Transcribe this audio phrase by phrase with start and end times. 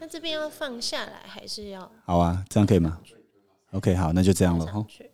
[0.00, 3.00] 那这边要放下来还是要好啊，这样可以吗
[3.72, 4.72] ？OK，好，那就这样了哦。
[4.72, 5.10] 上去？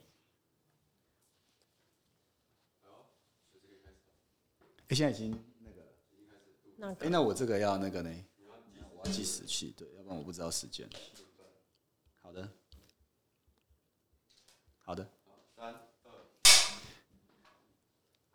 [4.87, 5.37] 哎，现在已经，
[6.77, 8.25] 那个哎，个那我这个要那个呢？
[8.95, 10.89] 我要计时器，对，要不然我不知道时间。
[12.23, 12.49] 好的，
[14.79, 15.11] 好的，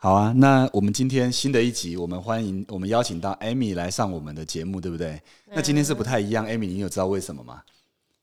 [0.04, 0.34] 好啊。
[0.36, 5.22] 那我们今天新的一集，我们欢迎我们邀请到 Amy 来上我们的节目，对不对？
[5.54, 7.62] 那今天是不太一样，Amy，你有知道为什么吗？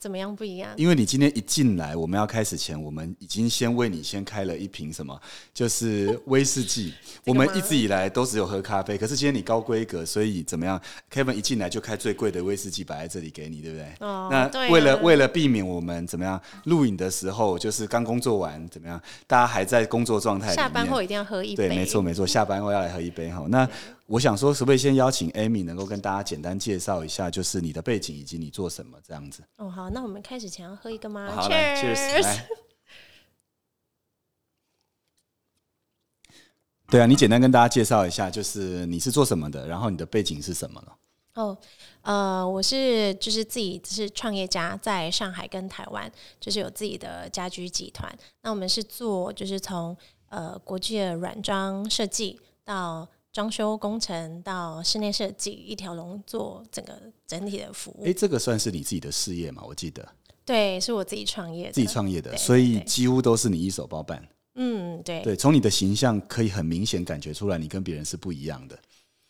[0.01, 0.71] 怎么样不一样？
[0.77, 5.21] 因为你今天一进来，我们要开始前，我们已经先为你先开了一瓶什么，
[5.53, 6.95] 就是威士忌。
[7.27, 10.81] 我们一直以来都只有喝咖啡，可是今天你高规格，所以怎么样
[11.13, 13.93] ？Kevin 一进来就开最贵的威士忌摆在这里给你，对不对？
[13.99, 21.69] 哦那为了为了避免我们怎么样录影的时候，就是刚工作完怎么样，大家还在工作状态，下班后一定要喝一杯。
[21.69, 23.45] 对，没错没错，下班后要来喝一杯哈。
[23.49, 23.69] 那
[24.09, 29.43] 我想说，可不可以先邀请 Amy 能够跟大家简单介绍一下，就是你的背景以及你做什么这样子？
[29.57, 31.31] 哦，好，那我们开始前要喝一个吗？
[31.31, 32.49] 好，来 Cheers 来。
[36.91, 40.93] 对啊，你简单跟大家介绍一下，就是你是做什么的，然后你的背景是什么呢？
[41.35, 41.59] 哦，
[42.01, 46.11] 呃，我是就是自己是创业家，在上海跟台湾
[46.41, 48.11] 就是有自己的家居集团。
[48.41, 49.95] 那我们是做就是从
[50.31, 53.07] 呃国际的软装设计到
[53.39, 58.03] 装修工程到室内设计一条龙做整个整体的服务。
[58.05, 59.63] 诶，这个算是你自己的事业嘛？
[59.65, 60.05] 我记得
[60.45, 64.21] 对，是我自己创业的，自己创业的，所以对几乎都是你一手包办。
[64.57, 65.23] 嗯，对。
[65.23, 68.77] 对，从你的形象可以很明显感觉出来，你跟别人是不一样的。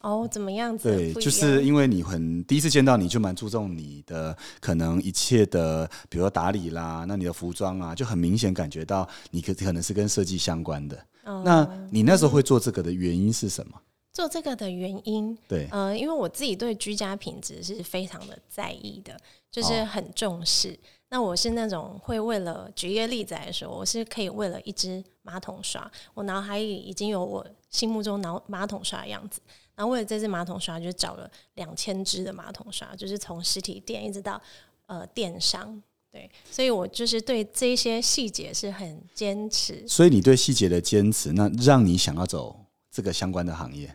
[0.00, 0.88] 哦，怎么样子？
[0.88, 10.96] 对，就是因为你很第一次见到你就蛮注重你的可能一切的，比如说打理啦，那你的服装啊，就很明显感觉到你可可能是跟设计相关的。
[11.24, 13.78] 哦那你那时候会做这个的原因是什么？
[14.18, 19.16] 做这个的原因，对，呃，因为我自己对居家品质是非常的在意的，
[19.48, 20.76] 就是哦很重视。
[21.08, 29.40] 那我是那种会为了举一个例子来说，我是可以为了一支马桶刷，我脑海里已经有我心目中脑马桶刷的样子，
[29.76, 34.42] 然后为了这支马桶刷，就找了两千支的马桶刷，就是从实体店一直到
[34.86, 35.80] 呃电商。
[36.10, 43.94] 对，所以我就是对这些细节是很坚持，所以你对细节的坚持，那让你想要走这个相关的行业，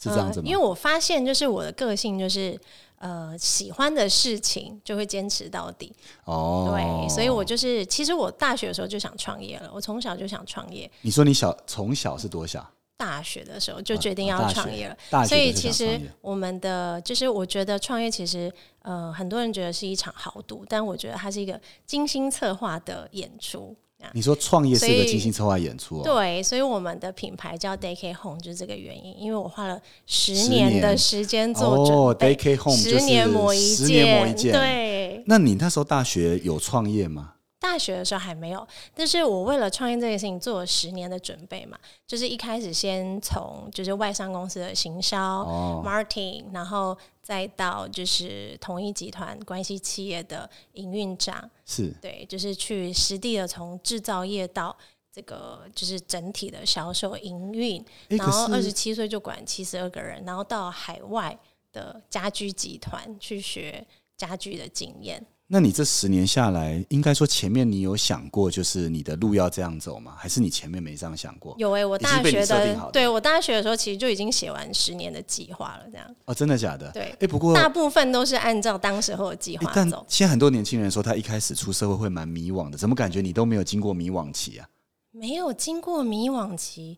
[0.00, 0.44] 是这样子吗？
[0.46, 2.58] 呃因为我发现，就是我的个性就是
[2.98, 5.94] 呃，喜欢的事情就会坚持到底。
[6.24, 10.90] 哦，对，所以我就是，其实我大学的时候就想创业了，我从小就想创业。
[11.02, 12.68] 你说你小从小是多小？
[12.96, 23.74] 大学的时候就决定要创业了，所以其实我们的就是，我觉得创业其实呃，很多人觉得是一场豪赌，但我觉得它是一个精心策划的演出。
[24.14, 26.02] 你说创业是一个精心策划演出哦？
[26.02, 30.70] 对，所以我们的品牌叫 Day K Home 就是这个原因，因为我花了十十年。
[30.80, 37.34] 的年时间做哦准备，，Day K Home 十年磨一十年磨一件对，那你那时候大学有创业吗？
[37.58, 45.82] 大学的时候还没有，但是我为了创业这件事情做了十年的准备嘛，就是一开始先从就是外商公司的行销、哦。
[45.84, 46.96] marketing，然后
[47.30, 51.94] 再到就是同一集团关系企业的营运长，是。
[52.02, 54.76] 对，就是去实地的从制造业到
[55.12, 61.38] 这个就是整体的销售营运，诶然后二十七岁就管七十二个人，然后到海外
[61.70, 63.86] 的家居集团去学
[64.16, 65.24] 家居的经验。
[65.52, 70.14] 那你这十年下来，应该说前面你有想过，就是你的路要这样走吗？
[70.16, 71.56] 还是你前面没这样想过？
[71.58, 76.88] 有诶、我大学的对我大学的时候其实就已经写完十年的计划了，这样哦，真的假的？
[76.92, 84.68] 对哎，不过大部分都是按照当时候的计划但现在很多年轻人说，他一开始出社会会蛮迷惘的，怎么感觉你都没有经过迷惘期啊？
[85.10, 86.96] 没有经过迷惘期。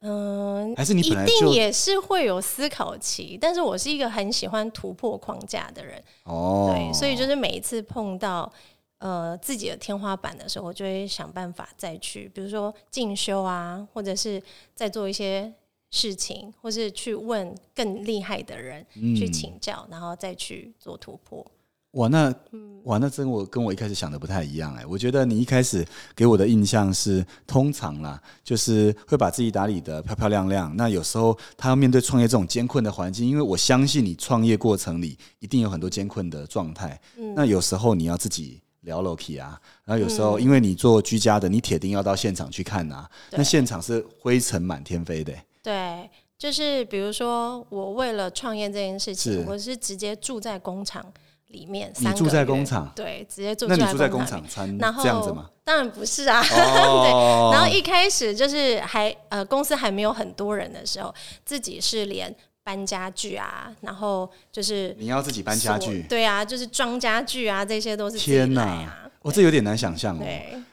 [0.00, 8.50] 嗯，还是你一定也是会有思考期，但是我是一个很喜欢突破框架的人，哦，对，所以就是每一次碰到
[8.98, 14.42] 呃自己的天花板的时候，我就会想办法再去，比如说进修啊，或者是
[14.74, 15.52] 再做一些
[15.90, 19.14] 事情，或是去问更厉害的人、嗯。
[19.14, 21.44] 去请教，然后再去做突破。
[21.92, 24.86] 哇，那嗯哇，那真我跟我一开始想的不太一样哎。
[24.86, 30.74] 我觉得你一开始给我的印象是，通常啦，就是会把自己打理的漂漂亮亮。
[30.76, 36.98] 那有时候他要面对创业这种艰困的环境，因为我相信你创业过程里一定有很多艰困的状态。
[37.18, 43.08] 嗯那有时候你要自己聊 o k 啊，然后有时候因为你做居家的，你铁定要到现场去看啊。
[43.32, 51.04] 那现场是灰尘满天飞的欸、对，就是比如说我为了创业这件事情，是我是直接住在工厂
[51.50, 55.50] 里面你住在工厂对，直接住那你住在工工厂然后这样子吗？
[55.64, 61.14] 当然不是啊， 哦然后一开始就是还呃公司还没有很多人的时候，
[61.44, 69.10] 自己是连搬家具啊，然后就是你要自己搬家具，对啊，就是装家具啊，这些都是天哪啊！
[69.22, 70.24] 我这有点难想象哦。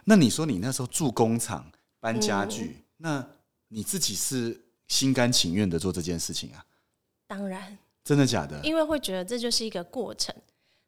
[0.06, 1.65] 那你说你那时候住工厂
[2.00, 3.25] 搬家具，那
[3.69, 6.63] 你自己是心甘情愿的做这件事情啊？
[7.27, 8.59] 当然，真的假的？
[8.63, 10.33] 因为会觉得这就是一个过程，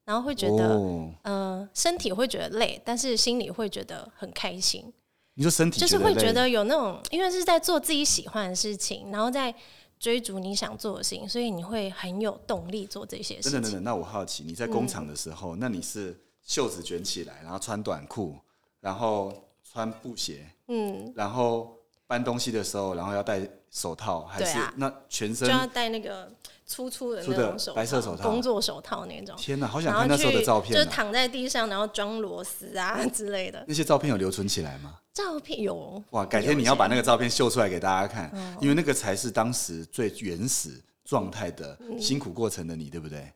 [0.10, 0.76] 然后会觉得，
[1.22, 4.92] 呃，身体会觉得累，但是心里会觉得很开心。
[5.36, 9.54] 你说身体就是会觉得有那种，因为是在做自己喜欢的事情，然后在
[10.00, 13.52] 追逐你想做的事情，所以你会很有动力做这些事情。
[13.52, 18.36] 等等等等，那我好奇，你在工厂的时候，那你是袖子卷起来，然后穿短裤，
[18.80, 19.32] 然后
[19.64, 21.72] 穿布鞋，嗯，然后
[22.08, 26.32] 搬东西的时候，然后要戴手套，还是那全身就要戴那个？
[26.70, 29.36] 粗粗的那种手白色手套，工作手套那种。
[29.36, 30.72] 天哪，好想看那时候的照片。
[30.72, 33.66] 就是躺在地上，然后装螺丝啊 之类的。
[33.68, 35.00] 那些照片有留存起来吗？
[35.12, 36.02] 照片有。
[36.12, 38.32] 哇，改天你要把那个照片秀出来给大家看，
[38.62, 43.34] 因为那个才是当时最原始状态的辛苦过程的你，对不对？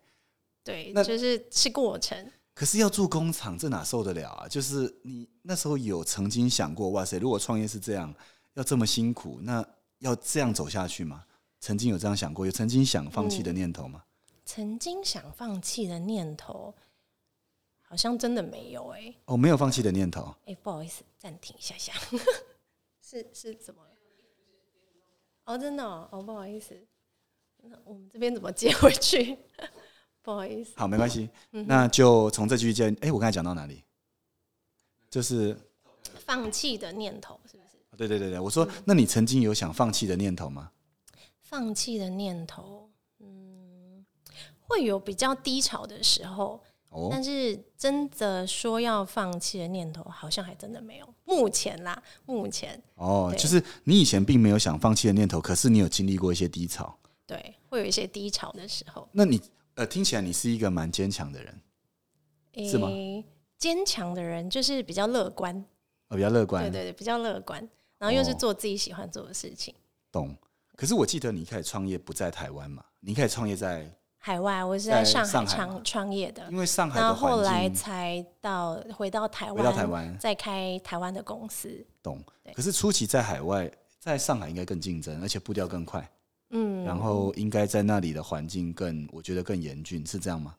[0.63, 2.15] 对，那就是是过程。
[2.53, 4.47] 可是要住工厂，这哪受得了啊？
[4.47, 8.13] 就是你那时候有曾经想过，哇塞，如果创业是这样，
[8.53, 9.65] 要这么辛苦，那
[9.97, 11.23] 要这样走下去吗？
[11.63, 14.03] 曾经有这样想过，有曾经想放弃的念头吗？
[14.43, 16.75] 曾经想放弃的念头，
[17.81, 19.15] 好像真的没有哎。
[19.23, 20.35] 哦，没有放弃的念头。
[20.45, 21.93] 哎，不好意思，暂停一下下。
[23.01, 23.81] 是是怎么？
[25.45, 26.77] 哦，真的哦，不好意思。
[27.61, 29.37] 那我们这边怎么接回去？
[30.21, 30.73] 不好意思。
[30.75, 31.29] 好，没关系。
[31.49, 32.93] 那就从这句接。
[32.99, 33.81] 哎，我刚才讲到哪里？
[35.09, 35.57] 就是
[36.25, 37.77] 放弃的念头，是不是？
[37.95, 40.69] 对对对对，我说，那你曾经有想放弃的念头吗？
[41.53, 42.89] 放弃的念头，
[43.19, 44.03] 嗯，
[44.59, 46.59] 会有比较低潮的时候，
[46.89, 51.07] 哦，但是真的说要放弃的念头，好像还真的没有。
[51.25, 52.81] 目前啦，目前。
[52.95, 56.97] 哦，就是你以前并没有想放弃的念头，可是你有经历过一些低潮，
[57.27, 59.07] 对，会有一些低潮的时候。
[59.11, 59.39] 那你
[59.75, 61.61] 呃，听起来你是一个蛮坚强的人，
[62.67, 62.89] 是吗？
[63.59, 65.55] 坚强的人就是比较乐观，
[66.07, 69.75] 哦，比较乐观，对对对，比较乐观，然后又是做自己喜欢做的事情，
[70.11, 70.35] 懂。
[70.75, 72.83] 可是我记得你一开始创业不在台湾嘛？
[72.99, 73.87] 你一开始创业在
[74.17, 76.43] 海外，我是在上海创创业的。
[76.49, 81.85] 因为上海，然后后来才到回到台湾，回到台湾再开台湾的公司。
[82.01, 82.23] 懂。
[82.55, 86.09] 可是初期在海外，在上海应该更竞争，而且步调更快。
[86.49, 86.83] 嗯。
[86.83, 90.55] 然后应该在那里的环境更，我觉得更严峻，是这样吗？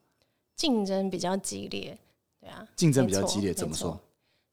[0.55, 1.99] 竞争比较激烈，
[2.41, 2.65] 对啊。
[2.77, 3.99] 竞争比较激烈，怎么说？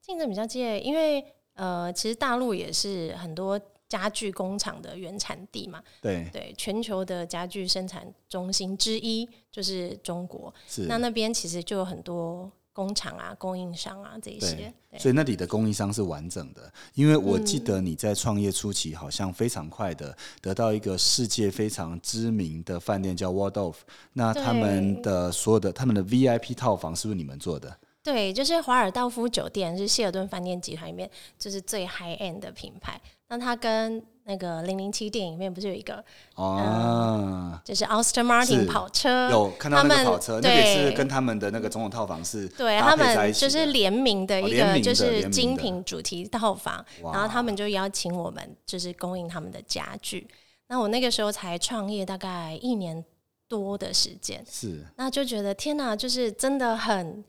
[0.01, 1.23] 竞争比较激烈，因为
[1.53, 3.59] 呃，其实大陆也是很多。
[3.91, 10.53] 家具工厂的原产地嘛，对对，全球的家具生产中心之一就是中国。
[10.65, 16.71] 是那那边其实就有很多工厂啊、供应商啊这些，所以那里的供应商是完整的。
[16.93, 23.75] 因为我记得你在创业初期，好像非常快的得到一个世界非常知名的饭店叫 Waldorf，
[24.13, 27.77] 那他们的所有的他们的 VIP 套房是不是你们做的？
[28.03, 32.99] 对，就是华尔道夫酒店是希尔顿饭店集团里面就是最 high end 的品牌。
[33.27, 36.03] 那它跟那个零零七电影里面不是有一个
[36.35, 50.27] 哦，就是 Austin Martin 跑车，有看到那个跑车，那个是跟他们的那个总统套房是对他们就是联名的一个就是精品主题套房，然后他们就邀请我们就是供应他们的家具。
[50.67, 53.03] 那我那个时候才创业大概一年
[53.47, 57.23] 多的时间，是那就觉得天哪，就是真的很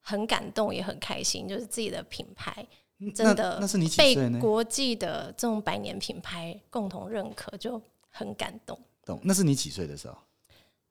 [0.00, 2.66] 很感动，也很开心，就是自己的品牌。
[3.14, 8.76] 真的，那是你被国际的这种百年品牌共同认可，就很感动。
[9.04, 9.20] 懂？
[9.22, 10.18] 那是你几岁的时候？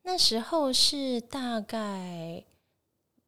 [0.04, 2.42] 那时候是大概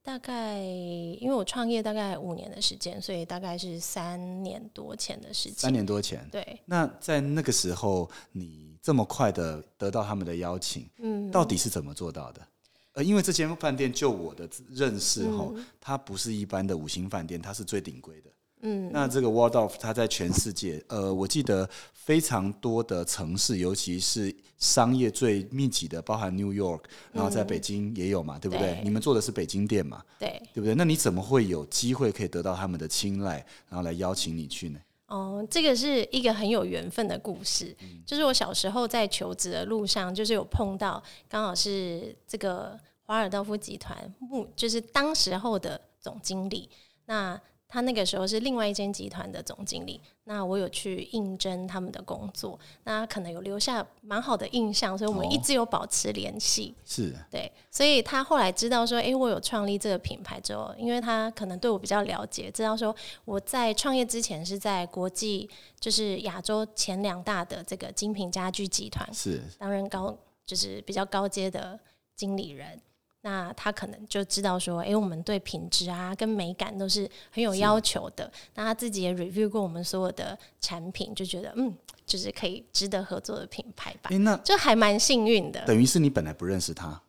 [0.01, 5.57] 大概，因为我创业大概五年的时间，所以大概是三年多前的事情。
[5.57, 6.61] 三年多前，对。
[6.63, 12.41] 那在那个时候，你这么快的得到他们的邀请，嗯，到底是怎么做到的？
[12.93, 18.29] 呃，因为这间饭店，就我的认识后，它不是一般的五星饭店，它是最顶规的。
[18.61, 26.81] 嗯，那这个 Waldorf 它在全世界，呃，我记得非常多的城市，尤其是商业最密集的，包含 New York，
[27.13, 28.81] 然后在北京也有嘛，对不对？
[28.83, 30.03] 你们做的是北京店嘛？
[30.19, 30.75] 对，对不对？
[30.75, 34.79] 那你怎么会有机会可以得到他们的青睐，然后来邀请你去呢？
[35.09, 37.75] 哦，这个是一个很有缘分的故事，
[38.05, 46.69] 就是我小时候在求职的路上，就是有碰到，刚好是这个华尔道夫集团目，就是当时候的总经理，
[47.05, 47.39] 那。
[47.69, 56.75] 他那个时候是另外一间集团的总经理，那我有去应征他们的工作，那可能有留下蛮好的印象，所以我们一直有保持联系。
[56.83, 65.49] 是，对，所以他后来知道说，哎，我有创立这个品牌之后，因为他可能对我比较了解，知道说我在创业之前是在国际，
[65.79, 70.17] 就是亚洲前两大的这个精品家居集团是担任高。
[70.49, 71.79] 就是比较高阶的
[72.15, 72.81] 经理人，
[73.21, 78.31] 那他可能就知道说，诶，我们对品质啊跟美感都是很有要求的。
[78.55, 84.09] 那他自己也 review 过我们所有的产品，就觉得嗯，就是可以值得合作的品牌吧。
[84.43, 85.65] 就还蛮幸运的。
[85.65, 87.01] 等于是你本来不认识他，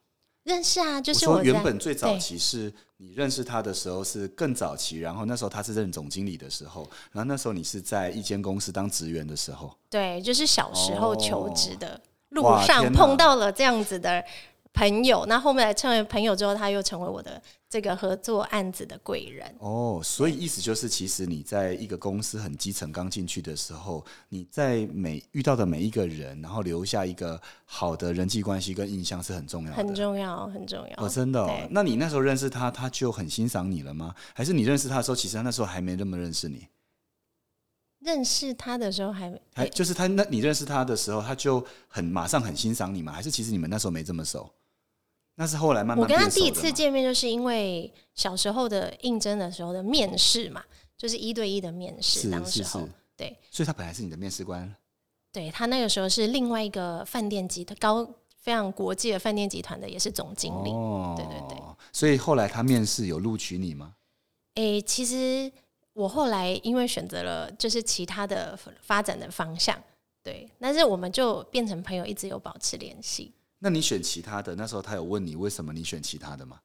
[0.43, 12.01] 认识啊，就是我原本最早期是你认识他的时候是更早期，然后那时候他是任总经理的时候，然后那时候你是在一间公司当职员的时候，对，就是小时候求职的
[12.31, 14.25] 路上碰到了这样子的
[14.73, 19.55] 朋友，那后面来成为朋友之后，他又成为我的这个合作案子的贵人。
[19.59, 29.77] 哦，所以意思就是，其实你在一个公司很基层刚进去的时候，你在每遇到的每一个人，然后留下一个好的人际关系跟印象是很重要的。
[29.77, 31.05] 很重要，很重要。
[31.05, 31.69] 哦，真的哦。
[31.71, 34.15] 那你那时候认识他，他就很欣赏你了吗？
[34.35, 36.67] 还是你认识他的时候，其实他那时候还没那么认识你？
[38.01, 43.13] 认识他的时候还没还就是他那你认识他的时候，他就很马上很欣赏你吗？
[43.13, 44.51] 还是其实你们那时候没这么熟？
[45.37, 50.63] 那是后来慢慢我跟他第一次见面，就是因为小时候的应征的时候的面试嘛，
[50.99, 52.31] 就是一对一的面试。
[52.31, 54.75] 当时候是，对所以他本来是你的面试官。
[55.33, 58.05] 对他那个时候是另外一个饭店集团高
[58.37, 60.71] 非常国际的饭店集团的，也是总经理。
[60.71, 61.57] 哦，对对对。
[61.93, 63.95] 所以后来他面试有录取你吗？
[64.57, 65.51] 诶、其实
[65.93, 69.77] 我后来因为选择了就是其他的发展的方向，
[70.23, 73.33] 对，但是我们就变成朋友，一直有保持联系。
[73.59, 76.59] 那你选其他的，那时候他有问你为什么你选其他的吗？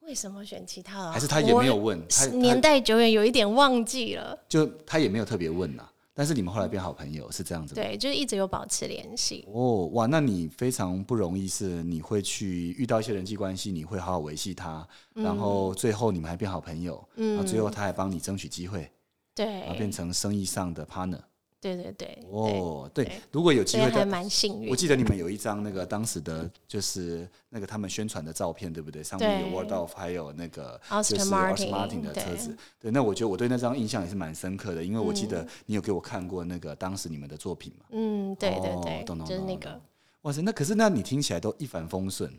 [0.00, 1.12] 为什么选其他的啊？
[1.12, 2.02] 还是他也没有问？
[2.08, 4.36] 他年代久远，有一点忘记了。
[4.48, 5.86] 就他也没有特别问呐、
[6.18, 7.80] 但是你们后来变好朋友是这样子吗？
[7.80, 9.46] 对，就是一直有保持联系。
[9.52, 14.84] 哦，哇，那你非常不容易，是你会去遇到一些人际关系，你会好好维系他，
[15.14, 18.90] 然后最后你们还变好朋友，嗯然后最后他还帮你争取机会，
[19.32, 21.20] 对然后，变成生意上的 partner。
[21.60, 24.76] 对对对，哦，对对，如果有机会的，蛮幸运我。
[24.76, 29.02] 记得你们有一张那个当时的就是那个他们宣传的照片，对不对？
[29.02, 32.56] 上面有 Word of，还有那个就是 Martin，Martin 的车对子。
[32.78, 37.86] 对，那我觉得我对那张印象也是蛮深刻的，因为我记嗯得你有给我看过那个当时你们的作品嘛。
[37.90, 39.80] 嗯，对对哦对，懂懂就是懂懂那个。
[40.22, 42.32] 哇塞，那可是那你听起来都一帆风顺，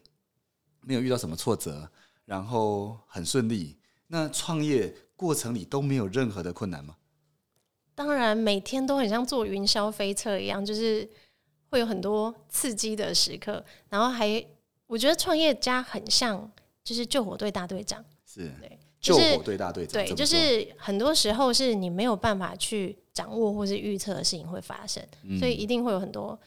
[0.82, 1.90] 没有遇到什么挫折，
[2.24, 3.78] 然后很顺利。
[4.08, 6.96] 那创业过程里都没有任何的困难吗？
[8.00, 11.06] 当然，每天都很像坐云霄飞车一样，就是
[11.70, 13.62] 会有很多刺激的时刻。
[13.90, 14.42] 然后还，
[14.88, 16.50] 我觉得创业家很像
[16.82, 26.40] 就是救火队大队长，是对，救火队大队长，对，就是很多时候是你没有办法去掌握或是预测的事情会发生，嗯所以一定会有很多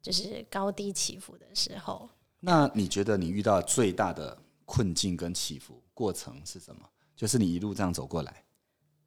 [0.00, 2.08] 就是高低起伏的时候。
[2.40, 4.34] 那你觉得你遇到最大的
[4.64, 6.80] 困境跟起伏过程是什么？
[7.14, 8.42] 就是你一路这样走过来，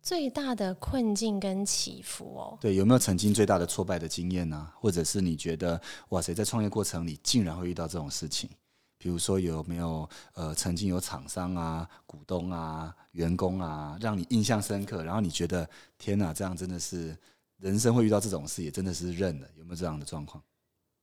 [0.08, 8.50] 最大的困境跟起伏哦，对，有没有曾经最大的挫败的经验呢、或者是你觉得哇塞，在创业过程里竟然会遇到这种事情？
[8.98, 17.14] 比如说有没有呃曾经有厂商啊、股东啊、员工啊，让你印象深刻，然后你觉得天哪，这样真的是
[17.58, 20.42] 人生会遇到这种事，也真的是认了，有没有这样的状况？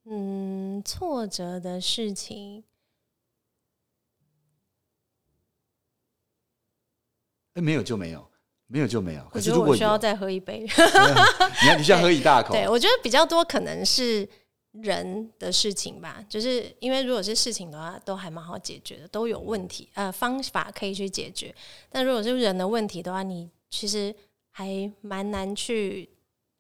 [0.04, 2.64] 嗯，挫折的事情，
[7.52, 8.26] 哎，没有就没有，
[8.75, 9.21] 没有就没有。
[9.33, 10.66] 我觉得可是如果有，我需要再喝一杯。
[11.62, 12.52] 你要你需要 喝一大口。
[12.52, 14.28] 对，我觉得比较多可能是
[14.73, 21.54] 人的事情吧，就是因为如果是事情的话，都还蛮好解决的，都有问题，呃，方法可以去解决。
[21.88, 24.12] 但如果是人的问题的话，你其实
[24.50, 26.11] 还蛮难去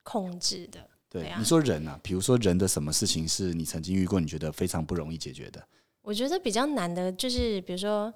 [0.04, 0.88] 控制的。
[1.10, 5.60] 对啊对你说人啊，比如说人的什么事情是你曾经遇过，你觉得非常不容易解决的？
[6.00, 8.12] 我觉得比较难的就是，比如说，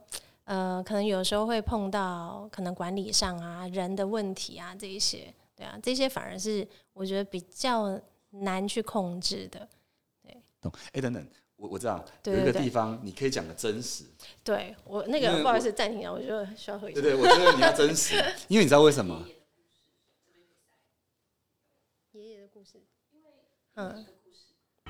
[0.49, 8.01] 呃，可能有时候会碰到可能管理上啊人的问题啊这一些，对啊，这些反而是我觉得比较
[8.31, 9.69] 难去控制的。
[10.23, 10.73] 对懂？
[10.93, 14.05] 哎，等等，我我知道对对对有一个地方你可以讲的真实，
[14.43, 17.13] 对我那因为个不好意思暂停一下，我就需要喝一下对。
[17.13, 18.15] 对，我觉得你要真实，
[18.49, 19.23] 因为你知道为什么？
[22.13, 22.83] 爷爷的故事，
[23.75, 24.07] 嗯，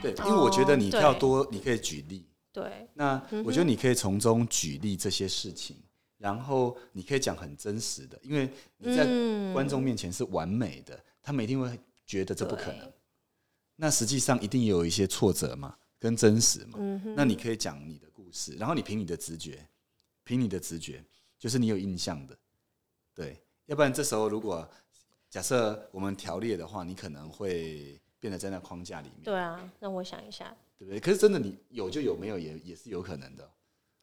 [0.01, 2.28] 对，因为我觉得你对要多，你可以举例。
[2.59, 5.77] 对，那我觉得你可以从中举例这些事情，
[6.17, 12.93] 然后你可以讲很真实的，因为你在嗯观众面前是完美的，他们一定会觉得这不可能。
[13.77, 16.79] 那实际上一定有一些挫折嘛，跟真实嘛。
[16.81, 19.65] 嗯，那你可以讲你的故事，然后你凭你的直觉，
[20.25, 21.05] 凭你的直觉，
[21.39, 22.37] 就是你有印象的，
[23.15, 23.41] 对。
[23.67, 24.67] 要不然这时候如果
[25.29, 30.99] 假设我们条列的话，你可能会变得在那框架里面，对啊，让我想一下，对不对？
[31.01, 33.51] 可是真的你有就有，没有也也是有可能的。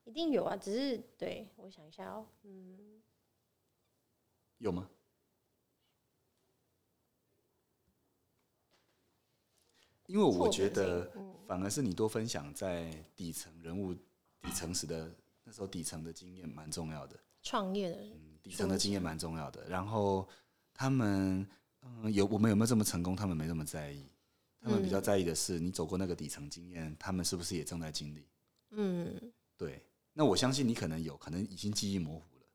[0.03, 3.01] 一定有啊，只是对我想一下哦，嗯，
[4.59, 4.89] 有吗？
[10.07, 11.11] 因为我觉得
[11.47, 13.91] 反而是你多分享在底层人物、
[14.39, 15.11] 底层时的
[15.43, 17.19] 那时候底层的经验蛮重要的。
[17.41, 17.97] 创业的
[18.43, 19.67] 底层的经验蛮重要的。
[19.67, 20.29] 然后
[20.75, 21.47] 他们，
[21.85, 23.15] 嗯，有我们有没有这么成功？
[23.15, 24.05] 他们没那么在意，
[24.59, 28.27] 他们比较在意的是你走过那个底层经验，他们是不是也正在经历？
[28.71, 32.45] 嗯，对，那我相信你可能有可能已经记忆模糊了。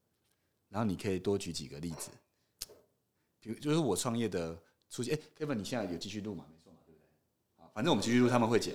[0.68, 2.10] 然后你可以多举几个例子，
[3.40, 4.56] 比如就是我创业的
[4.88, 5.12] 初期。
[5.12, 6.44] 哎、k e v i n 你现在有继续录吗？
[6.50, 7.06] 没错嘛，对不对？
[7.56, 8.74] 好，反正我们继续录，他们会剪。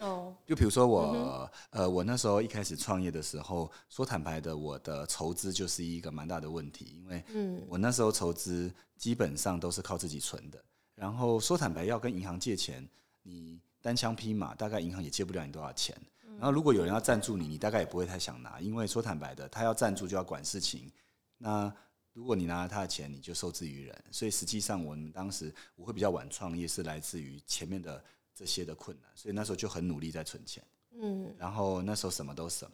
[0.00, 7.62] 哦，就比如说我，呃，我那时候一开始创业的时候，说坦白的，我的筹资就是一个蛮大的问题，因为嗯。
[7.68, 10.62] 我那时候筹资基本上都是靠自己存的，
[10.94, 12.88] 然后说坦白要跟银行借钱，
[13.22, 15.96] 你单枪匹马，大概银行也借不了你多少钱。
[16.38, 20.90] 然后如果有人要赞助你，你大概也不会太想拿，因为说坦白的，他要赞助就要管事情，
[21.36, 21.70] 那
[22.12, 24.04] 如果你拿了他的钱，你就受制于人。
[24.10, 28.02] 所以实际上我们当时我会比较晚创业，是来自于前面的
[28.40, 30.64] 这些的困难，所以那时候就很努力在存钱。
[30.92, 31.30] 嗯。
[31.36, 32.66] 然后那时候什么都省，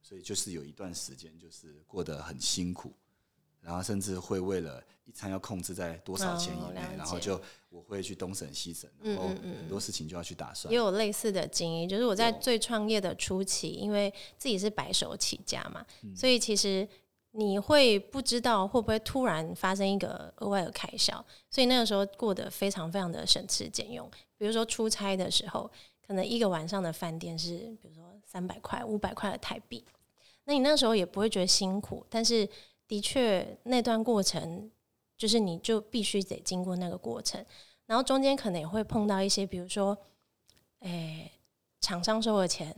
[0.00, 2.94] 所以就是有一段时间就是过得很辛苦，
[3.60, 7.38] 然后甚至会为了一餐要控制在多少钱以内，哦然后就
[7.68, 10.72] 我会去东省西省，然后很多事情就要去打算。
[10.72, 15.84] 也有类似的经历，就是我在最创业的初期，因为自己是白手起家嘛，
[16.16, 16.88] 所以其实
[17.38, 24.10] 你会不知道会不会突然发生一个额外的开销，所以那个时候过得非常非常的省吃俭用。
[24.38, 25.70] 比如说出差的时候，
[26.06, 29.84] 可能一个晚上的饭店是比如说三百块、五百块的台币，
[30.44, 32.48] 那你那时候也不会觉得辛苦，但是
[32.88, 34.70] 的确那段过程
[35.18, 37.44] 就是你就必须得经过那个过程。
[37.84, 39.96] 然后中间可能也会碰到一些，比如说，
[40.80, 41.30] 诶、
[41.80, 42.74] 厂商收了钱，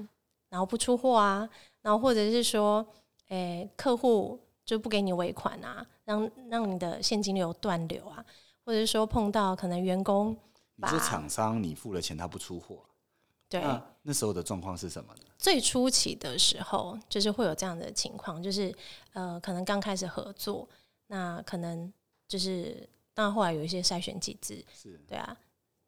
[0.48, 1.48] 然后不出货啊，
[1.80, 2.86] 然后或者是说，
[3.28, 8.22] 诶、客户就不给你尾款啊，让让你的现金流断流啊，
[8.66, 10.36] 或者是说碰到可能员工
[10.74, 12.84] 你是厂商，你付了钱他不出货，
[13.48, 15.22] 对那那时候的状况是什么呢？
[15.38, 18.70] 最初期的时候，就是会有这样的情况，就是
[19.14, 20.68] 呃，可能刚开始合作，
[21.06, 21.90] 那可能
[22.26, 25.34] 就是，当然后来有一些筛选机制，是对啊，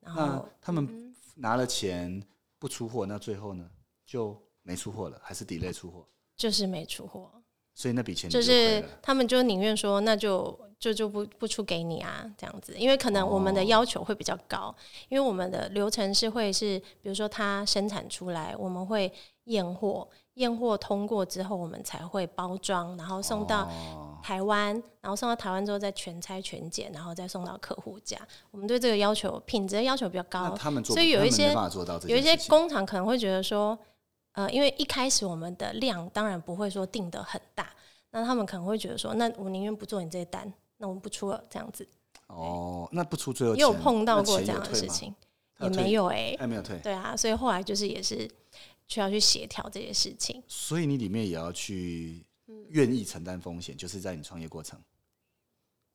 [0.01, 2.23] 然那后他们拿了钱
[2.59, 3.71] 不出货，那最后呢
[4.07, 6.09] 就没出货了，还是 delay 出货？
[6.35, 7.31] 就是没出货，
[7.75, 8.85] 所以那笔钱就就是。
[9.03, 14.75] 他们就宁愿说，那就就就不不出给你啊，这样子，因为可能我们的要求会比较高，
[15.09, 19.13] 因为我们的流程是会是，比如说它生产出来，我们会
[19.45, 28.17] 验货，验货通过之后，我们才会包装，然后送到哦台湾，然后送到台湾之后再全拆全检，然后再送到客户家。
[28.51, 31.53] 我们对这个要求品质的要求比较高，他们做，所以有一些
[32.07, 33.79] 有一些工厂可能会觉得说，
[34.33, 37.73] 呃，因为一开始我们的量当然不会说定的很大，
[38.11, 41.87] 那他们可能会觉得说，那我宁愿不做你这一单，那我们不出了这样子。
[42.29, 45.13] 哦，那不出最后也有碰到过这样的事情，
[45.59, 46.79] 也没有哎、还没有退。
[46.79, 48.31] 对啊，所以后来就是也是
[48.87, 50.41] 需要去协调这些事情。
[50.47, 54.81] 所以你里面也要去嗯愿意承担风险，就是在你创业过程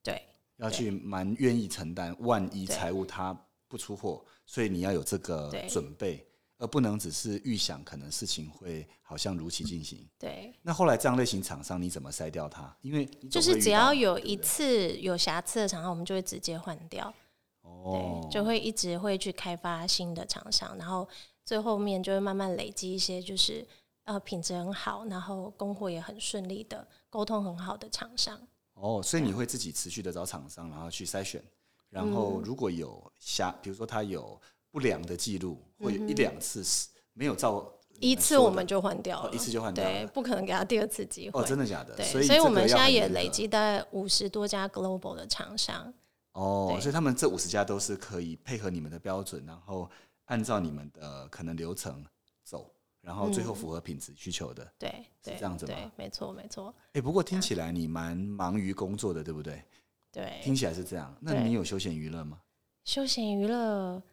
[0.03, 0.21] 对
[0.57, 3.33] 要去蛮愿意承担，万一对财务它
[3.69, 10.07] 不出货，所以你要有这个对准备，而不能只是预想可能事情会好像如期进行。
[10.17, 12.75] 对，那后来这样类型厂商你怎么筛掉它？
[12.81, 17.13] 因为就是只要有一次有瑕疵的厂商，我们就会直接换掉。
[17.61, 21.07] 哦对，，就会一直会去开发新的厂商，然后
[21.43, 23.67] 最后面就会慢慢累积一些就是
[24.03, 28.39] 呃品质很好，然后供货也很顺利的，沟通很好的厂商。
[28.75, 31.43] 哦，所以你会自己持续的找厂商，然后去筛选，
[31.89, 34.39] 然后如果有瑕，比如说他有
[34.75, 37.65] 不良的记录，或有一两次是没有照
[38.01, 41.39] 一次我们就换掉一次就换掉对，不可能给他第二次机会。
[41.39, 41.95] 哦，真的假的？
[41.95, 45.93] 对，所以所以我们现在也累积大概五十多家 global 的厂商。
[46.33, 49.89] 哦，所以他们这五十家都是可以配合你们的标准，然后
[50.25, 52.05] 按照你们的可能流程
[52.43, 54.69] 走，然后最后符合品质需求的。
[54.77, 54.89] 对，
[55.23, 59.63] 是对，这样子吗对，没错，没错，哎、不过听起来你蛮忙于工作的，对不对？
[60.11, 60.41] 对。
[60.43, 61.15] 听起来是这样。
[61.21, 62.41] 那对你有休闲娱乐吗？
[62.83, 64.03] 休闲娱乐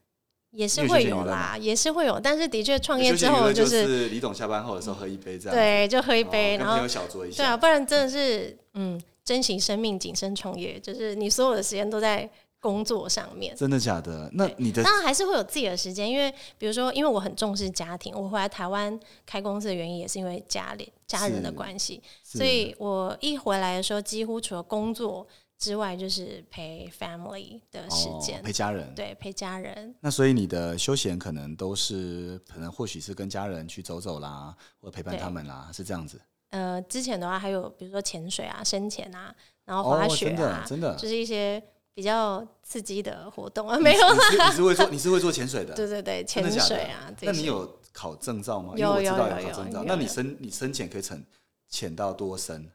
[0.52, 7.42] 也是会有啦，也是会有，但是的确创业之后就是李董下班后的时候喝一杯这样，对，就喝一哦杯，然后小酌一下。
[7.42, 12.28] 对啊，不然真的是嗯，珍惜生命，谨慎创业，就是你所有的时间都在
[12.60, 13.56] 工作上面。
[13.56, 14.30] 真的假的？
[14.34, 25.26] 那你的当然还是会有自己的时间，因为比如说，因为我很重视家庭，我回来台湾开公司的原因也是因为家里家人的关系，所以我一回来的时候，几乎除了工作
[25.62, 28.92] 之外，就是陪 family 的时间，哦、陪家人。
[28.96, 36.20] 对，陪家人，那所以你的休闲可能都是可能或许是跟家人去走走啦，或者陪伴他们啦，是这样子。
[36.51, 39.33] 呃，之前的话还有比如说潜水啊、深潜啊，
[39.64, 41.62] 然后滑哦，雪真的啊，真的就是一些
[41.94, 48.72] 比较刺激的活动啊， 没有你是你是会做你是会做潜水的，对对对，潜水啊，那你有考证照吗？
[48.75, 49.79] 因有有有考证照。
[49.79, 51.25] 有那你深你深潜可以潜
[51.68, 52.68] 潜到多深？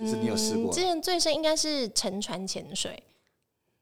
[0.00, 3.02] 就是你有试过嗯之前最深应该是沉船潜水，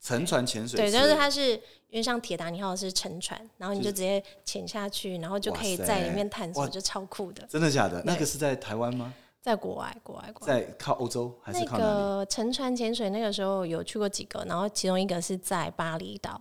[0.00, 0.76] 沉船潜水？
[0.81, 1.52] 对，就是它是
[1.88, 7.46] 因为像铁达尼号是沉船，然后你就就直接潜下去，然后就可以在里面探索，就超酷的。
[7.48, 8.02] 真的假的？
[8.04, 9.14] 那个是在台湾吗？
[9.40, 10.61] 在国外，国外，国外。
[10.61, 11.90] 在靠欧洲还是那靠哪里？
[11.90, 16.40] 个沉船潜水那个时候有去过几个，然后其中一个是在巴厘岛。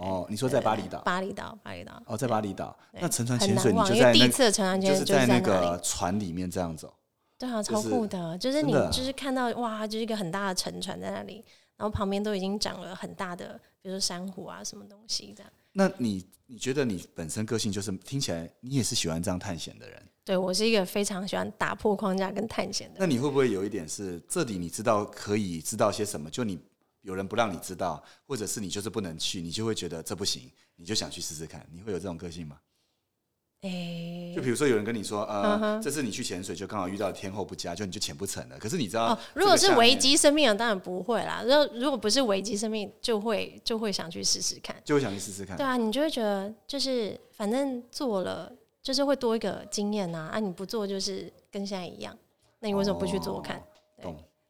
[0.00, 1.00] 哦，你说在巴厘岛？
[1.00, 2.02] 巴厘岛，巴厘岛。
[2.06, 2.76] 哦，在巴厘岛。
[2.92, 5.80] 那沉船潜水，你就在那因为第一次的沉船潜水就是在那个。
[5.82, 6.92] 船里面这样走。
[7.40, 11.42] 对啊，超酷的，就是你就是看到哇，就是一个很大的沉船在那里，
[11.78, 15.50] 然后旁边都已经长了很大的，比如说珊瑚啊什么东西这样。
[15.72, 20.02] 那你你觉得你本身个性就是听起来你也是喜欢这样探险的人？
[20.22, 23.00] 对我是一个非常喜欢打破框架跟探险的人。
[23.00, 26.58] 那你会不会有一点是这里你知道可以知道些什么，就你
[27.00, 32.58] 有人不让你知道，或者是你就是不能去，你就会觉得这不行，你就想去试试看，你会有这种个性吗？
[33.62, 38.58] 诶、就比如说有人跟你说，呃，嗯哼这次你去潜水就刚好遇到天候不佳，就你就潜不成了。
[38.58, 41.42] 可是你知道，哦，如果是危，机生命啊，当然不会啦。
[41.44, 44.74] 如果如果不是危机生命，就会就会想去试试看。
[44.84, 45.66] 就会想去试试看对。
[45.66, 48.50] 啊，你就会觉得就是反正做了，
[48.82, 50.40] 就是会多一个经验呐、啊。
[50.40, 52.16] 你不做就是跟现在一样，
[52.60, 53.62] 那你为什么不去做看？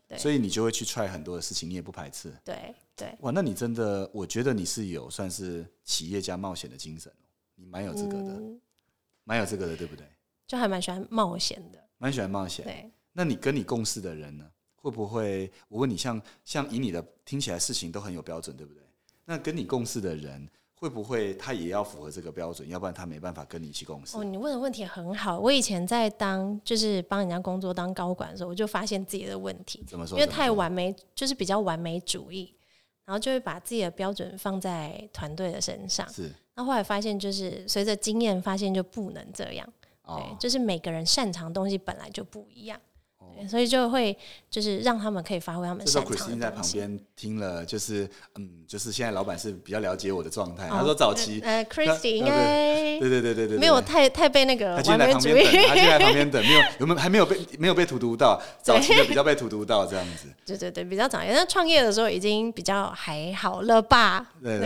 [0.07, 2.33] 对所以你就会去 try 很多的事情，你也不排斥。
[2.44, 7.23] 对对，哇，那你真的，我觉得你是有算是企业家冒险的精神哦，
[7.55, 8.61] 你蛮有资格的，嗯，
[9.24, 10.06] 蛮有这个的，对不对？
[10.46, 11.78] 就还蛮喜欢冒险的。
[11.98, 12.64] 蛮喜欢冒险。
[12.64, 15.50] 对，那你跟你共事的人呢，会不会？
[15.68, 18.83] 我问你像，像以你的听起来事情都很有标准，对不对？
[19.24, 22.68] 那跟你共事的人会不会他也要符合这个标准？
[22.68, 24.16] 要不然他没办法跟你一起共事。
[24.16, 25.38] 哦，你问的问题很好。
[25.38, 30.18] 我以前在当就是帮人家工作当高管的时候，我就发现自己的问题，怎么说？
[30.18, 32.54] 因为太完美，就是比较完美主义，
[33.11, 36.09] 然后就会把自己的标准放在团队的身上。
[36.09, 39.68] 是那后来发现，就是随着经验发现就不能这样。
[40.05, 42.83] 对哦，，就是每个人擅长的东西本来就不一样，哦
[43.37, 44.16] 对，所以就会
[44.51, 46.79] 就是让他们可以发挥他们这时候擅长 Christine 在的东西。
[46.79, 50.66] 旁边听了，就是嗯，就是现在老板是比较了解我的状态。
[50.69, 60.27] 哦他说早期，呃，Christy 应对该对对对对对，没有太太被那个他今天来完美主义，旁边等，他就在旁边等， 没有有没有还没有被没有被荼毒到，早期的比较被荼毒到这样子。
[60.47, 61.35] 对对对，比较早一点。
[61.35, 64.27] 那创业的时候已经比较还好了吧？
[64.43, 64.61] 对，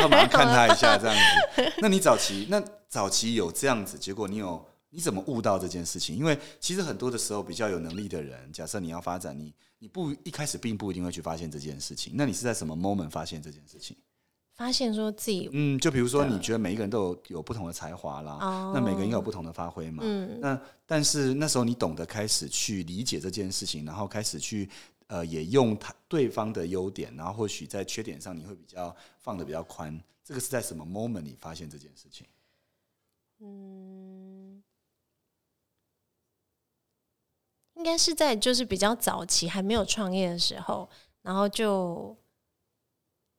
[0.00, 1.72] 他马上看他一下这样子。
[1.82, 6.16] 那你早期那早期有这样子，结果你有你怎么悟到这件事情？
[6.16, 12.12] 因为其实很多的时候，比较有能力的人，假设你要发展，你你不一开始并不一定会去发现这件事情。
[12.16, 13.96] 那你是在什么 moment 发现这件事情？
[14.52, 20.02] 发现说自己嗯，就比如说，你觉得每一个人都有有不同的才华啦，哦那每个人也有不同的发挥嘛。
[20.04, 24.68] 嗯那但是那时候你懂得开始去理解这件事情，然后开始去
[25.06, 29.98] 呃也用他对方的优点，然后或许在缺点上你会比较放的比较宽。
[30.22, 32.26] 这个是在什么 moment 你发现这件事情？
[33.40, 34.19] 嗯，
[37.80, 40.86] 应该是在就是比较早期还没有创业的时候，
[41.22, 42.14] 然后就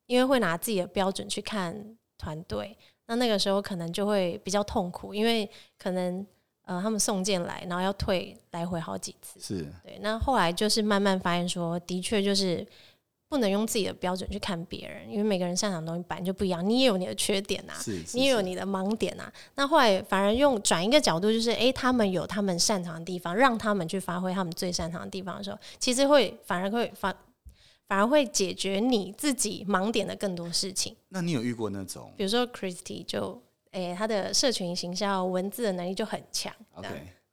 [0.08, 2.75] 因为会拿自己的标准去看团队，
[3.06, 6.25] 那那个时候可能就会比较痛苦，因为可能
[6.63, 9.39] 呃他们送件来，然后要退来回好几次。
[9.39, 12.65] 是对，那后来就是慢慢发现说，的确就是
[13.32, 19.32] 不能用自己的标准去看别人，因为每个人擅长的东西本来就不一样，你也有你的缺点啊，是，是你也有你的盲点啊。
[19.56, 27.15] 那后来反而用转一个角度，就是诶，他们有他们擅长的地方，让他们去发挥他们最擅长的地方的时候，其实会反而会反
[27.88, 30.94] 反而会解决你自己盲点的更多事情。
[31.08, 33.41] 那你有遇过那种比如说 Christy 就
[33.72, 36.54] 诶，他的社群形象文字的能力就很强。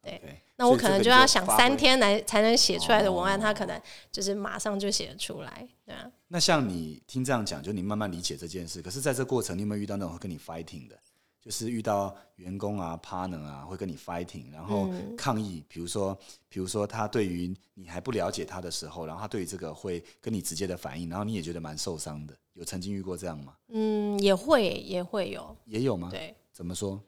[0.02, 3.80] 对那我可能就要想三天来才能写出来的文案，哦他可能
[4.10, 6.10] 就是马上就写得出来，对啊。
[6.28, 8.82] 那像你听这样讲，就你慢慢理解这件事。
[8.82, 10.98] 可是，在这过程，你有没有遇到那种会跟你 fighting 的？
[11.40, 15.64] 就是遇到员工啊、partner 啊，会跟你 fighting，然后嗯抗议。
[15.68, 22.36] 比如说，比如说他对于你还不了解他的时候，然后他对于这个会跟你直接的反应，然后你也觉得蛮受伤的。
[22.54, 23.54] 有曾经遇过这样吗？
[23.68, 26.08] 嗯，也会也会有，也有吗？
[26.10, 26.34] 对。
[26.52, 27.00] 怎么说？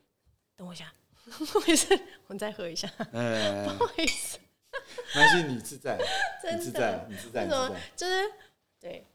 [0.57, 0.90] 等我一下，
[1.38, 4.38] 不好意思，我再喝一下，呃，不好意思，
[5.14, 5.98] 没关系，你自在，
[6.42, 8.32] 真你自在，你自在，为什么你自在，就是
[8.80, 9.06] 对，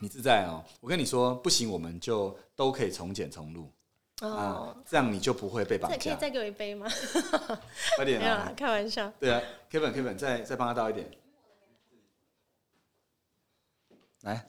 [0.00, 0.64] 你自在哦。
[0.80, 3.70] 我跟你说，不行，我们就都可以从简从录
[4.20, 5.96] 哦啊，，这样你就不会被绑架。
[5.98, 6.88] 可以再给我一杯吗？
[7.96, 8.52] 快点啊没有啦，！
[8.56, 9.12] 开玩笑。
[9.18, 11.10] 对啊，Kevin，Kevin，再再帮他倒一点。
[14.22, 14.48] 来，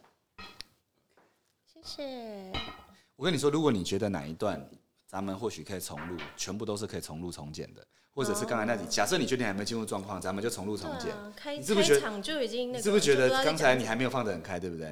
[1.65, 2.51] 谢谢。
[3.15, 4.69] 我跟你说，如果你觉得哪一段
[5.13, 11.11] 咱们或许可以重录，全部都是可以重录重剪的，或者是刚才那里，假设你觉得你还没进入状况，咱们就重录重剪。
[11.11, 14.87] 啊开你是不是觉得开场就已经那个，你是不是觉得刚才你还没有放得很开，对不对？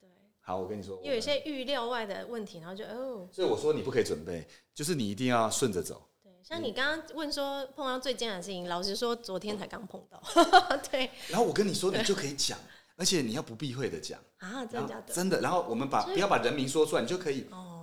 [0.00, 0.08] 对，
[0.40, 6.02] 好，我跟你说，因为有一些预料外的问题，然后就哦，所以我说你不可以准备，就是你一定要顺着走。
[6.20, 10.20] 对，像你刚刚问说碰到最艰难的事情，老实说，昨天才刚碰到，
[10.90, 12.58] 对然后我跟你说，你就可以讲，
[12.98, 15.14] 而且你要不避讳的讲，啊，真的假的？
[15.14, 17.79] 真的，然后我们把不要把人名说出来，你就可以哦，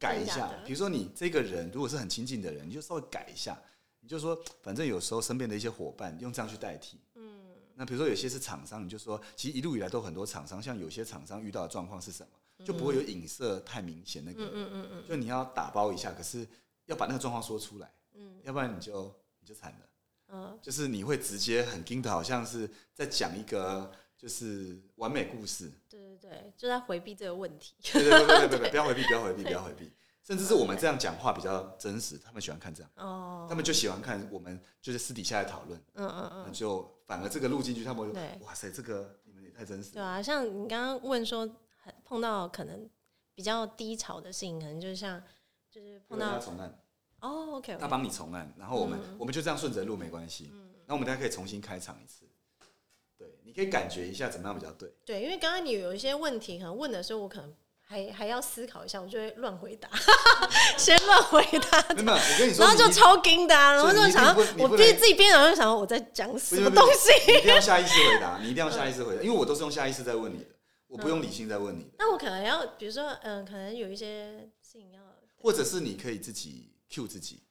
[0.00, 0.50] 改一下。
[0.64, 3.56] 比如说你这个人如果是很亲近的人，你就稍微改一下，
[4.00, 6.98] 你就说，反正有时候身边的一些伙伴用这样去代替。
[7.14, 14.42] 嗯，那比如说有些是厂商，你就说，其实一路以来都很多厂商，像有些厂商遇到的状况是什么，就不会有影射太明显那个。
[14.42, 16.46] 嗯嗯嗯就你要打包一下，可是
[16.86, 19.86] 要把那个状况说出来，嗯，要不然你就你就惨了。
[20.28, 20.58] 嗯。
[20.62, 25.72] 就是你会直接很盯的，好像是在讲一个就是完美故事。
[25.88, 27.74] 对对对，就在回避这个问题。
[27.80, 29.90] 对对对对对 对，不要回避，不要回避，不要回避。
[30.22, 39.90] 甚至是我们这样讲话比较真实，他们喜欢看这样，哦，他们就喜欢看我们就是私底下的讨论，嗯嗯嗯，就反而这个录进去，他们会对哇塞，这个你们也太真实。
[39.92, 41.48] 对啊，像你刚刚问说，
[42.04, 42.88] 碰到可能
[43.34, 45.20] 比较低潮的事情，可能就像
[45.70, 46.78] 就是碰他到重案，
[47.20, 50.68] 哦，OK，他帮你重案，然后我们嗯我们就这样顺着录没关系，嗯。
[50.86, 52.26] 那我们大家可以重新开场一次。
[53.50, 54.92] 对，你可以感觉一下怎么样比较对。
[55.04, 59.90] 对，因为刚刚你有一些问题，可能问的时候，我可能还还要思考一下，我就会乱回答，
[60.78, 67.32] 先乱回答，没有，我跟你说，然后就你超惊的、啊，然后就想我不能自己自己边想就想要我在讲什么东西。
[67.32, 70.50] 你一定要下意识回答， 你一定要下意识回答，因为我都是用下意识在问你的，
[70.86, 75.00] 我不用理性在问你的，那我可能要，比如说，嗯、可能有一些事情要，
[75.38, 77.42] 或者是你可以自己 cue 自己，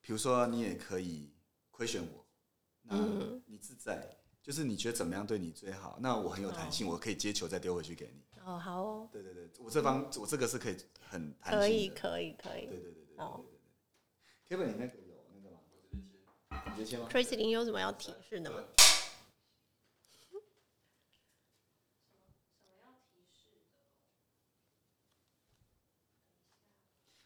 [0.00, 1.34] 比如说你也可以
[1.70, 2.24] 亏选我，
[2.84, 3.42] 那嗯。
[3.46, 8.24] 你自在，就是你觉得怎么样对你最好，那我很有弹性，我可以接球再丢回去给你。
[8.44, 10.76] 哦，好哦，对对对，我这方我这个是可以
[11.08, 12.66] 很弹性的，可以，可以，可以。
[12.66, 13.44] 对对对对对哦。
[14.48, 15.60] Kevin，你那个有那个吗？
[16.66, 18.64] 你直接切吗？Tracy 你有什么要提示的吗？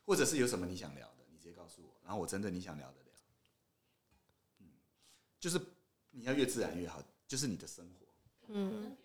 [0.04, 3.12] 或者是有什么你想聊的，你直接告诉我，然后我针对你想聊的聊。
[4.60, 4.68] 嗯，
[5.40, 5.58] 就是
[6.16, 8.06] 你要越自然越好，就是你的生活。
[8.48, 8.96] 嗯，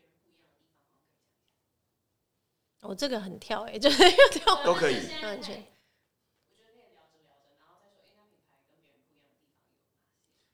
[2.80, 4.96] 我、这个很跳哎、就是又跳都可以。
[5.24, 5.62] 完全。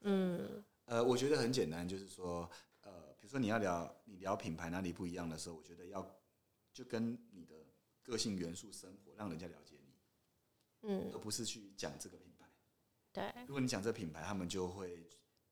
[0.01, 2.49] 嗯呃，我觉得很简单，就是说，
[2.81, 6.19] 呃，比如说你要聊你聊品牌哪里不一样的时候，我觉得要
[6.73, 7.53] 就跟你的
[8.01, 12.49] 个性元素生活，让人家了解你，嗯，而不是去讲这个品牌。
[13.11, 15.05] 对，如果你讲这个品牌，他们就会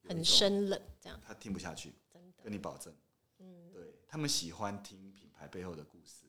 [0.08, 2.44] 很种，生冷这样，他听不下去，真的。
[2.44, 2.94] 跟你保证。
[3.40, 6.26] 嗯，对他们喜欢听品牌背后的故事，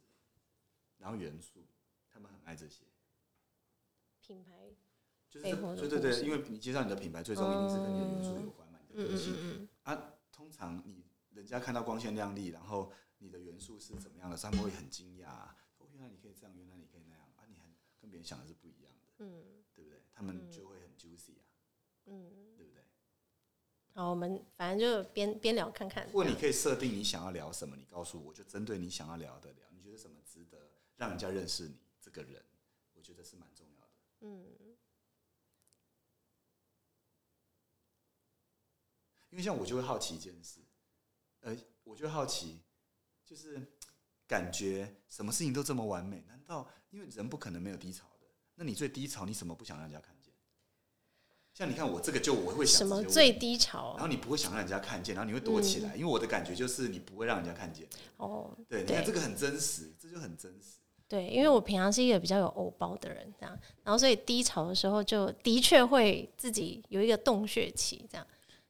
[0.98, 1.66] 然后元素，
[2.10, 2.84] 他们很爱这些。
[4.20, 4.74] 品牌，
[5.30, 9.34] 就是对对对，因为你介绍你的品牌，最终一定是跟你的元素有关嘛，你的嗯嗯个性。
[9.38, 20.02] 嗯啊，通常你人家看到光鲜亮丽，然后你的元素是怎么样的，他们会很惊讶、啊，哦，原来你可以这样，原来你可以那样啊，你很跟别人想的是不一样的，嗯对不对？
[20.12, 21.46] 他们就会很 juicy 啊，
[22.06, 22.55] 嗯。
[23.96, 26.06] 好，我们反正就边边聊看看。
[26.10, 32.44] 或者你可以设定你想要聊什么，你告诉我，我就针对你想要聊的聊，你觉得什么值得让人家认识你这个人，
[32.92, 33.90] 我觉得是蛮重要的。
[34.20, 34.76] 嗯
[39.30, 40.60] 因为像我就会好奇一件事，
[41.40, 42.60] 呃，我就会好奇，
[43.24, 43.60] 就是
[44.26, 48.26] 感觉什么事情都这么完美，难道因为人不可能没有低潮的？
[48.56, 50.15] 那你最低潮，你什么不想让人家看见？
[51.56, 57.86] 像你看我这个就我会想什么最低潮然后你不会想让人家看见，然后你会躲起来，因为我的感觉就是你不会让人家看见。
[58.18, 60.76] 哦，对，你看这个很真实，这就很真实。
[61.08, 68.26] 对，因为我平常是一个比较有偶包的人，这样，然后所以低潮的时候就的确会自己有一个洞穴期，这样。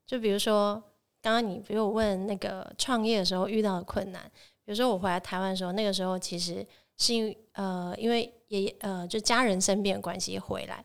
[0.07, 0.81] 就比如说
[1.21, 4.31] 刚刚你比如我问那个创业的时候遇到的困难，
[4.65, 6.65] 比如说我回来台湾的时候，那个时候其实
[6.97, 10.85] 是因为呃因为也呃就家人生病的关系回来，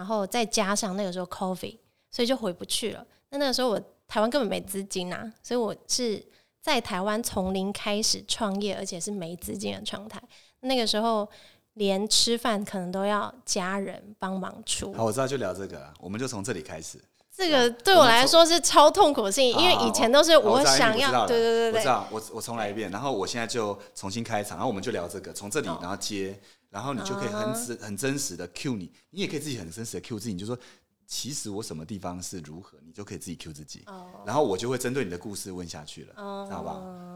[0.00, 1.76] 然后再加上那个时候 COVID，
[2.10, 3.06] 所以就回不去了。
[3.28, 6.24] 那那个时候我台湾根本没资金啊，所以我是
[6.62, 10.18] 在台湾从零开始创业，而且是没资金的状态。
[10.60, 11.28] 那个时候
[11.74, 16.98] 连吃饭可能都要家人帮忙出，好，我知道，就聊这个啊，我们就从这里开始。
[17.30, 26.38] 这个对我来说是超痛苦的事情，因为以前都是我想要，对对对对，我知道，我我重来一遍，然后我现在就重新开场，然后我们就聊这个，从这里然后接，
[26.70, 30.58] 然后你就可以很真很真实的 cue 你，你也可以自己很真实的 cue 自己，你就说
[31.06, 36.72] 其实我什么地方是如何，你就可以自己 cue 自己，哦然后我就会针对你的故事问下去了，哦知道吧？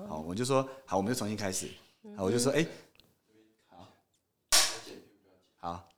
[0.08, 1.68] 好，我就说好，我们就重新开始，
[2.16, 2.66] 好，我就说哎、
[3.68, 3.88] 好，
[5.56, 5.88] 好，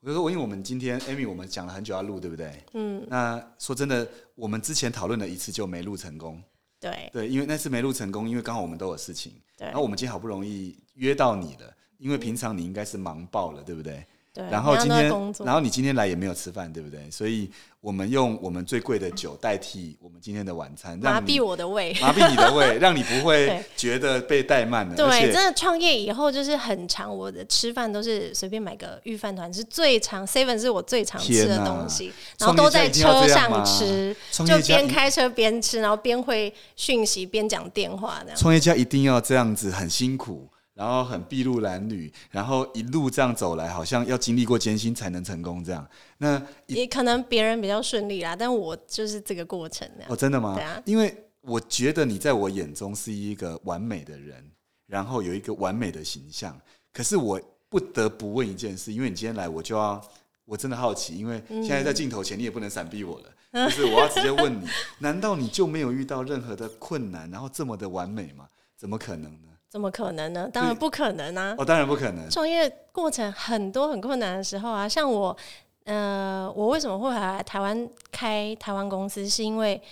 [0.00, 2.62] 我我就说，因为我们今天 Amy 我们讲了很久要录，对不对？
[2.74, 3.02] 嗯。
[3.08, 6.42] 那说真的，我们之前讨论了一次就没录成功。
[6.78, 7.08] 对。
[7.10, 9.32] 对，因为那次没录成功，因为刚好我们都有事情。
[9.56, 9.66] 对。
[9.66, 14.04] 然后我们今天好不容易约到你了，因为平常你应该是忙爆了，对不对？
[14.32, 14.44] 对。
[14.50, 15.08] 然后今天，
[15.44, 17.10] 然后你今天来也没有吃饭，对不对？
[17.10, 17.50] 所以。
[17.84, 24.96] 我们用我们最贵的酒代替我们今天的晚餐，麻痹我的胃，麻痹你的胃， 让你不会觉得被怠慢了。
[24.96, 38.38] 对，真的创业以后就是很长，我的吃饭都是随便买个御饭团，是最常 seven 是我最常吃的东西，然后都在车上吃，就边开车边吃，然后边会讯息边讲电话这样。
[38.38, 40.48] 创业家一定要这样子，很辛苦。
[40.74, 45.88] 然后很筚路蓝缕，然后一路这样走来，好像要经历过艰辛才能成功这样。
[46.18, 49.88] 那也可能别人比较顺利啦，但我就是这个过程。
[50.08, 50.54] 哦，真的吗？
[50.56, 54.44] 对啊，因为我觉得你在我眼中是一个完美的人，
[54.86, 56.58] 然后有一个完美的形象。
[56.92, 60.00] 可是我不得不问一件事，因为你今天来，我就要
[60.44, 64.66] 我真的好奇，因为现在在镜头前，你也不能闪避我了，就是我要直接问你：
[64.98, 68.48] 难道你就没有遇到任何的困难，然后这么的完美吗？
[68.76, 69.48] 怎么可能呢？
[69.74, 70.48] 怎么可能呢？
[70.52, 71.52] 当然不可能啊！
[71.58, 72.30] 哦，当然不可能。
[72.30, 75.36] 创业过程很多很困难的时候啊，像我，
[75.82, 79.28] 呃，我为什么会来台湾开台湾公司？
[79.28, 79.82] 是因为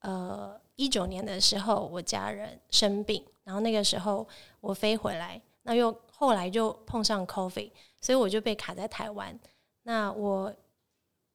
[0.00, 4.26] 呃，一九年的时候我家人生病，然后那个时候
[4.60, 7.70] 我飞回来，那又后来就碰上 COVID，
[8.00, 9.38] 所以我就被卡在台湾。
[9.84, 10.52] 那我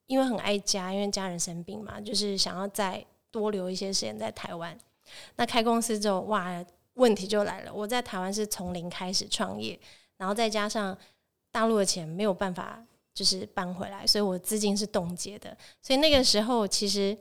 [0.07, 4.77] 因为很爱家，因为家人生病嘛，就是想要再多留一些时间在台湾。
[5.37, 6.61] 那开公司之后，哇！
[6.95, 9.79] 问题就来了，我在台湾是从零开始创业，
[10.17, 10.97] 然后再加上
[11.51, 17.17] 大陆的钱没有办法就是搬回来，所以我资金是冻结的，所以那个时候其实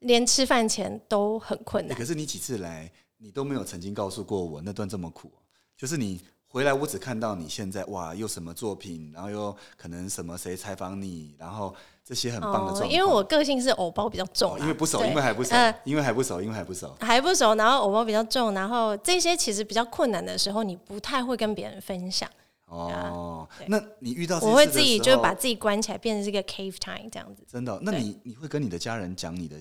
[0.00, 1.96] 连吃饭钱都很困难。
[1.96, 5.32] 可是你几次来，你都没有曾经告诉过我那段这么苦，
[5.76, 6.20] 就是你。
[6.48, 12.88] 回来我只看到你现在哇，又什么作品，然后又可能什么谁采访你，然后这些很棒的状况。
[12.88, 15.54] 因为我个性是偶包比较重，因为不熟，因为还不熟，
[15.84, 17.54] 因为还不熟，因为还不熟，还不熟。
[17.56, 22.28] 然后偶包比较重，然后这些其实比较困难的时候，你不太会跟别人分享。
[22.66, 27.44] 哦，那你遇到我会自己就把自己关起来，变成是一个 cave time 这样子。
[27.46, 27.78] 真的？
[27.80, 29.56] 那你你会跟你的家人讲你的？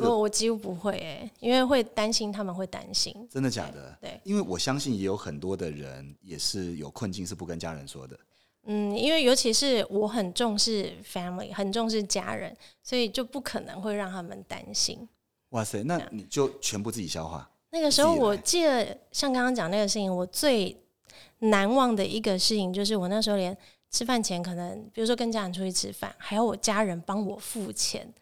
[0.00, 3.14] 我我几乎不会诶，因为会担心他们会担心。
[3.30, 3.94] 真的假的？
[4.00, 8.18] 对，因为我相信也有很多的人也是有困境，是不跟家人说的。
[8.64, 15.06] 嗯，因为尤其是我很重视 family，很重视家人，所以就不可能会让他们担心。
[15.50, 17.46] 哇塞，那你就全部自己消化。
[17.70, 20.74] 那个时候我记得，像刚刚讲那个事情，我最。
[21.40, 23.56] 难忘的一个事情就是，我那时候连
[23.90, 28.12] 吃饭前可能，比如说跟家人出去吃饭，还要我家人帮我付钱，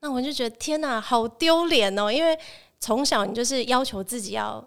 [0.00, 2.10] 那我就觉得天哪，好丢脸哦！
[2.10, 2.38] 因为
[2.78, 4.62] 从小你就是要求自己要，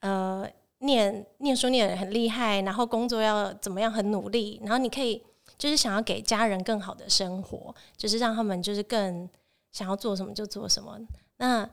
[0.00, 5.22] 呃，念念书念的很厉害，然后工作要怎么样很努力，然后你可以
[5.56, 9.28] 就是想要给家人更好的生活，就是让他们就是更
[9.72, 10.98] 想要做什么就做什么，
[11.38, 11.68] 那。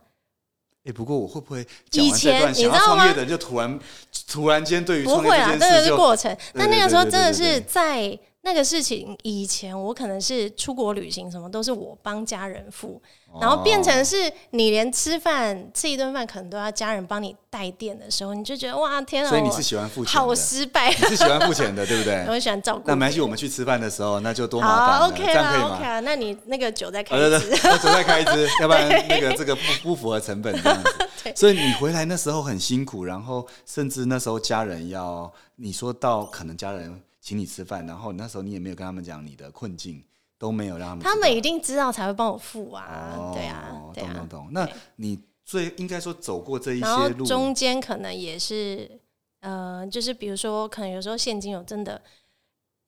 [0.83, 3.79] 哎，不过我会不会讲完这段想要创业的人就突然
[4.27, 6.35] 突然间对于不会啊，这个是过程。
[6.55, 13.01] 但那个时候真的是在那个事情以前，我可能是出国旅行，什么都是我帮家人付。
[13.39, 19.29] 然后变成是你连吃饭吃一顿饭可能都要家人帮你带电的时候，你就觉得哇天啊！
[19.29, 20.89] 所以你是喜欢付钱，好失败。
[20.89, 22.25] 你是喜欢付钱的，对不对？
[22.27, 22.83] 我喜欢照顾。
[22.87, 25.07] 那没关系，我们去吃饭的时候那就多麻烦了。
[25.07, 30.89] OK 这样可以吗？OK 啊，那你那个酒再开一支，酒再开一支， 要不然那个这个不不符合成本这样子。
[31.37, 40.03] 所以你回来那时候很辛苦，然后甚至那时候家人要你说到可能家人请你吃饭，然后那时候你也没有跟他们讲你的困境。
[40.41, 44.49] 都没有让他们，他们一定知道才会帮我付啊，对啊，懂懂懂。
[44.51, 48.99] 那你最应该说走过这一些路，中间可能也是，
[49.41, 52.01] 呃，就是比如说，可能有时候现金有真的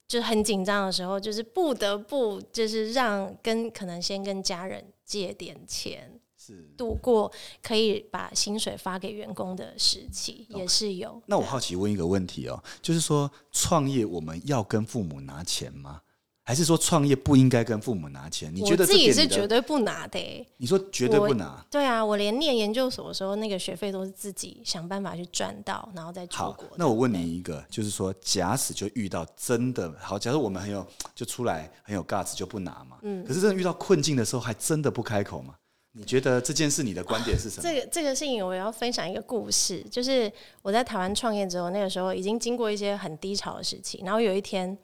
[0.07, 11.21] 就是很紧张的时候，就是不得不就是让跟可能先跟家人借点钱，是度过可以把薪水发给员工的时期，也是有。
[11.27, 16.01] 那我好奇问一个问题哦，就是说创业我们要跟父母拿钱吗？
[16.45, 18.53] 还是说创业不应该跟父母拿钱？
[18.53, 20.19] 你觉得自己是绝对不拿的。
[20.57, 21.65] 你说绝对不拿？
[21.71, 26.67] 对啊，我连念研究所的时候，那个学费都是自己想办法去赚到，然后再出国。
[26.75, 32.97] 那我问你一个，就是说，假使就遇到真的好，假如我们很有就出来很有 guts 就不拿嘛。
[33.03, 33.25] 嗯。
[33.25, 35.55] 可是真的遇到困境的时候，还真的不开口吗？
[35.93, 37.63] 你觉得这件事你的观点是什么？
[37.63, 40.31] 这个这个事情我要分享一个故事，就是
[40.61, 44.77] 我在台湾创业之后，那个时候已经经过一些很低潮的事情，然后有一天。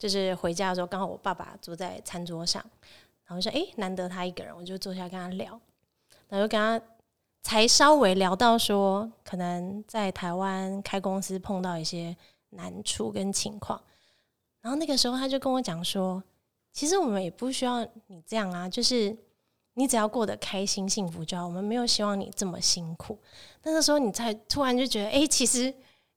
[0.00, 2.64] 就是回家的时候，刚好我爸爸坐在餐桌上，
[3.26, 5.60] 然后说：“哎，难得他一个人，我就坐下跟他聊。”
[6.30, 6.80] 然后跟他
[7.42, 12.16] 才稍微聊到说，可能在台湾开公司碰到一些
[12.50, 13.82] 难处跟情况。
[14.60, 16.22] 然后那个时候他就跟我讲说，
[16.72, 19.16] 其实我们也不需要你这样啊，就是
[19.78, 23.16] 你只要过得开心幸福就好，我们没有希望你这么辛苦。
[23.62, 25.72] 那个时候你才突然就觉得，哎、其实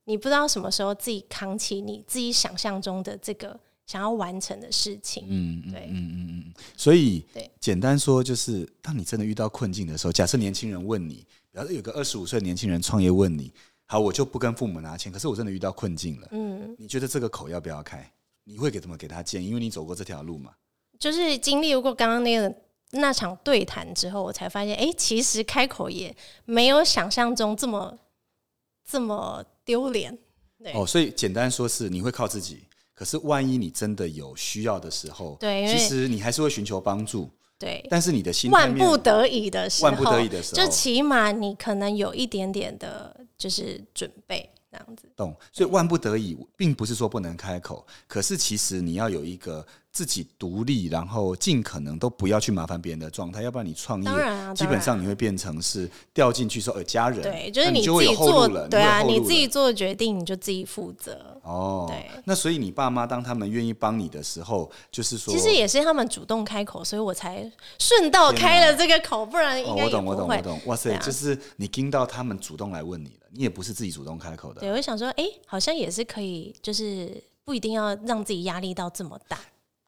[0.05, 5.25] 你不知道什么时候自己扛起你自己想象中的这个想要完成的事情。
[5.29, 13.53] 嗯嗯对嗯嗯嗯，所以对简单说就是，当你真的遇到困境的时候，假设年轻人问你，比方说有个二十五岁的年轻人创业问你，
[13.85, 18.11] 好，我就不跟父母拿钱，可是我真的遇到困境了，嗯，你觉得这个口要不要开？
[18.43, 19.49] 你会给怎么给他建议？
[19.49, 20.51] 因为你走过这条路嘛。
[20.97, 22.53] 就是经历过刚刚那个
[22.91, 26.15] 那场对谈之后，我才发现，哎、其实开口也
[26.45, 27.97] 没有想象中这么
[28.85, 30.17] 这么丢脸。
[30.63, 45.09] 对、哦，所以简单说是你会靠自己，可是万一你真的有需要的时候，对其实你还是会寻求帮助，对，但是你的心万不得已的时候，万不得已的时候就起码你可能有一点点的，就是准备这样子。
[45.15, 61.39] 懂，所以万不得已，并不是说不能开口，可是其实你要有一个自己独立，然后尽可能都不要去麻烦别人的状态，要不然你创业，啊基本上你会变成是掉进去说，呃，家人，对，就是你自己做对啊，你自己了做决定，你就自己负责。
[61.43, 62.09] 哦，对。
[62.25, 70.99] 那所以你爸妈当他们愿意帮你的时候，就是说，其实也是他们主动开口，所以我才顺道开了这个口，不然应哦，我懂，我懂，我懂，哇塞，啊。
[70.99, 79.37] 就是你听到他们主动来问你了，你也不是自己主动开口的，对，我想说，哎、好像也是可以，就是不一定要让自己压力到这么大。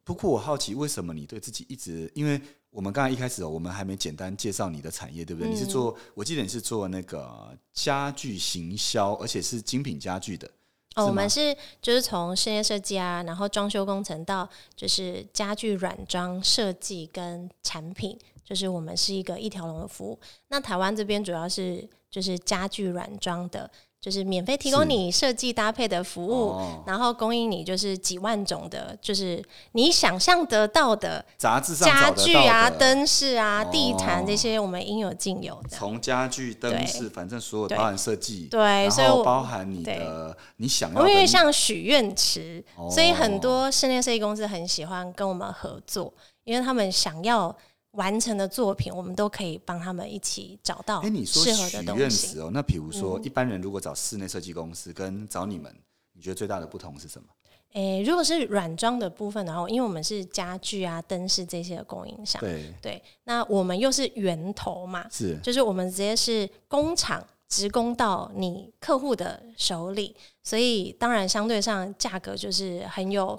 [0.03, 2.11] 不过我好奇，为什么你对自己一直？
[2.13, 2.39] 因为
[2.69, 5.49] 我们刚才一开始哦，我们还没简单介绍你的产业，对不对？
[5.49, 10.49] 你是嗯做，我记得你是做那个家具行销，而且是精品家具的。
[10.95, 20.19] 哦，我们是就是从室内设计啊，然后装修工程到就是家具软装设计跟产品，就是我们是一个一条龙的服务。
[20.49, 23.71] 那台湾这边主要是就是家具软装的，
[24.03, 29.41] 就是免费提供你设计搭配的服务，哦，然后供应你就是几万种的，就是
[29.71, 35.69] 你想象得到的杂志上家具啊、灯饰啊、哦地毯这些，我们应有尽有的。
[35.69, 36.85] 从家具、灯对。
[36.85, 42.89] 饰，反正所有包含设计，对，然后所以我包含你的你想要的，因为像许愿池，哦。
[42.91, 47.55] 所以很多室内设计公司很喜欢跟我们合作，因为他们想要
[47.93, 51.91] 完成的作品，我们都可以帮他们一起找到哎，你说适合的许东西。
[51.93, 55.73] 嗯愿池哦，那比如说一般人如果找室内设计公司跟找你们，
[56.13, 57.27] 你觉得最大的不同是什么？
[57.73, 67.25] 诶、如果是软装的部分的话，因为我们是家具啊、灯饰这些的供应商，对，对，那我们又是源头嘛，是就是我们直接是工厂
[67.55, 73.37] 直供到你客户的手里，所以当然相对上价格就是很有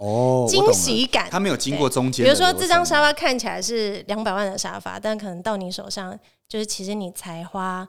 [0.49, 1.29] 惊喜感。
[1.29, 6.17] 他没有经过中间比如说这张沙发看起来是两百万的沙发，但可能到你手上，
[6.49, 7.89] 就是其实你才花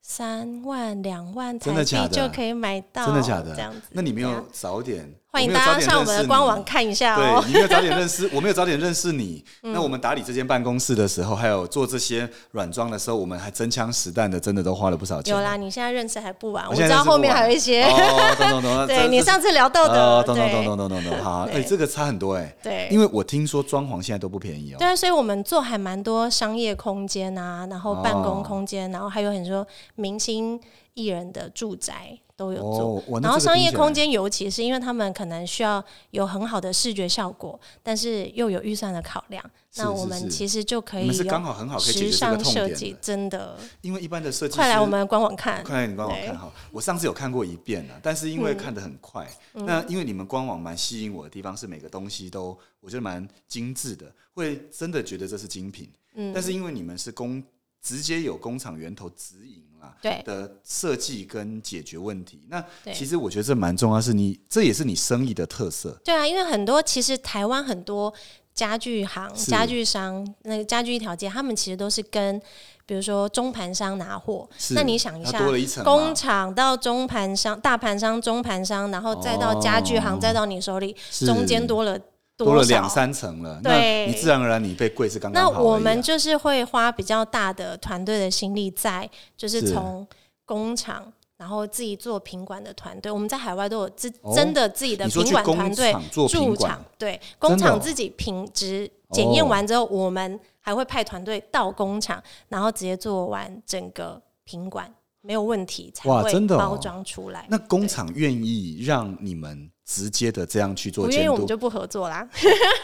[0.00, 2.08] 三万、两万台币真的假的？
[2.08, 3.54] 就可以买到，真的假的？
[3.54, 7.48] 这样子，那你没有早点，欢迎大家上我们的官网你看一下哦对。
[7.48, 9.44] 你没有早点认识，我没有早点认识你。
[9.62, 15.34] 嗯 那我们打理这间办公室的时候，还有做这些软装的时候，我们还真枪实弹的，真的都花了不少钱。
[15.34, 18.86] 有啦，你现在认识还不晚，我知道后面晚还有一些，哦，懂懂懂。
[18.88, 21.22] 对你上次聊到哦，的，懂懂懂对懂懂懂懂。
[21.22, 24.76] 好，哎，对这个差很多哎，对，因为我听说装潢现在都不便宜哦。
[24.78, 29.66] 对啊，所以我们做还蛮多商业空间啊，然后办哦公空间，然后还有很多
[29.96, 30.58] 明星
[30.94, 33.02] 艺人的住宅都有做。
[33.08, 45.64] 哦，然后商业空间，尤其是因为他们可能需要有很好的视觉效果，但是又有预算的考量，是那我们其实就可以是刚好很好可以时尚设计真的，因为一般的设计快来我们官网看。
[45.64, 46.52] 快来你官网看哈。
[46.70, 55.90] 我上次有看过一遍了，但是因为嗯看得很快，那因为你们官网蛮吸引我的地方是每个东西都我觉得蛮精致的，会真的觉得这是精品。
[56.14, 57.42] 嗯但是因为你们是工
[57.82, 59.94] 直接有工厂源头直营啦。
[60.02, 65.98] 对的设计跟解决问题，那其实我觉得这蛮重要，是你这也是你生意的特色。
[66.04, 68.12] 对啊，因为很多其实台湾很多
[68.54, 72.40] 家具行、家具商，那个家具一条街，他们其实都是跟
[72.86, 74.48] 比如说中盘商拿货。
[74.70, 82.04] 那你想一下多了一层工厂到中盘商、大盘商、中盘商，然后再到家具行，哦再到你手里，中间多了少
[82.36, 84.06] 多了两三层了，那对。
[84.06, 89.72] 你自然而然你被贵是刚刚那好而已啊我们就是会花比较大的团队的心力在，就是是。
[89.72, 90.06] 从
[90.44, 94.32] 工厂，然后自己做品管的团队，我们在海外都有自、哦。
[94.34, 96.72] 真的自己的品管团队做驻管。
[96.72, 107.46] 场，对，工厂自己品质检验完之后，我们还会派团队到工厂，然后直接做完整个品管，没有问题才会包装出来。
[107.48, 112.28] 那工厂愿意让你们直接的这样去做监督不愿意我们，就不合作啦，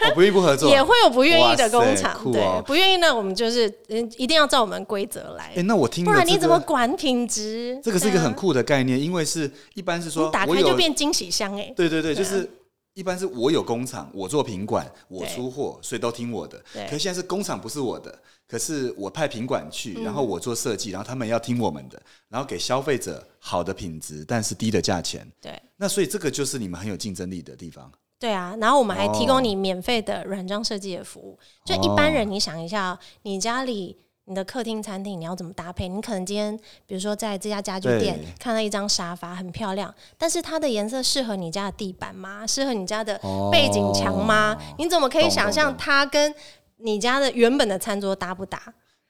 [0.09, 2.31] 哦，不愿意不合作， 也会有不愿意的工厂，哦。
[2.31, 5.51] 对，不愿意那我们就是嗯，一定要照我们规则来。
[5.55, 7.77] 哎、，那我听不然你怎么管品质？
[7.83, 12.49] 这个是一个很酷的概念，因为是一般是说你打开就变惊喜箱哎、对对对，就是
[12.93, 16.63] 一般是我有工厂，我做品管，我出货，所以都听我的。
[16.71, 18.17] 对可是现在是工厂不是我的，
[18.47, 25.27] 可是我派品管去，嗯然后我做设计，然后他们要听我们的，然后给消费者好的品质，但是低的价钱。
[25.41, 27.91] 对那所以这个就是你们很有竞争力的地方。
[28.19, 31.37] 对啊，然后我们还提哦供你免费的软装设计的服务。
[31.65, 35.87] 就一般人，你想一下哦，你家里你的客厅、餐厅你要怎么搭配？
[35.87, 42.47] 你可能今天比如说在这家家具店看到一张沙发很漂亮，但是它的颜色适合你家的地板吗？
[42.47, 44.57] 适合你家的哦背景墙吗？
[44.77, 46.33] 你怎么可以想象它跟
[46.77, 48.61] 你家的原本的餐桌搭不搭？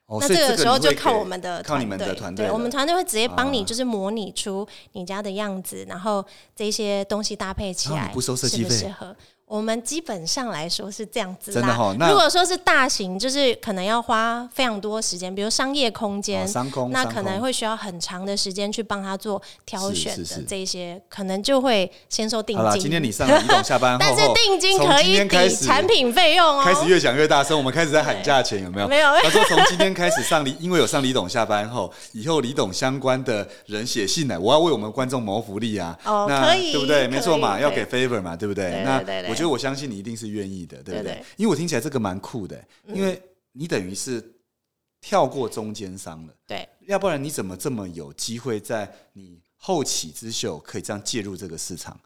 [0.07, 9.15] 哦，那这个时候就靠我们的靠你们的团队对我们团队会直接帮你，啊就是模拟出你家的样子，然后这些东西搭配起来不收设计费适合。
[9.53, 11.61] 我们基本上来说是这样子啦。
[11.61, 22.81] 真的哦那如果说是大型，就是可能要花非常多时间，比如商业空间哦，商空，那可能会需要很长的时间去帮他做挑是选的这一些，可能就会先收定好了，金。
[22.81, 26.63] 今天你上了李董下班 后，但是定金可以抵产品费用哦。
[26.65, 28.87] 开始越讲越大声，我们开始在喊价钱，有没有？
[28.87, 35.95] 没有他说从今天开始上李，因为有上李董下班后， 以后李董相关的人写信来，我要为我们观众谋福利啊。
[36.05, 37.07] 哦那可以对不对？
[37.07, 38.63] 没错嘛，要给 favor 嘛，对不对？
[38.63, 41.11] 对对那我觉得我相信你一定是愿意的，对不对？
[41.11, 43.21] 对对因为我听起来这个蛮酷的，因为
[43.51, 44.23] 你等于是
[45.01, 51.99] 跳过中间商了，对，要不然你怎么这么有机会在你后起之秀可以这样介入这个市场？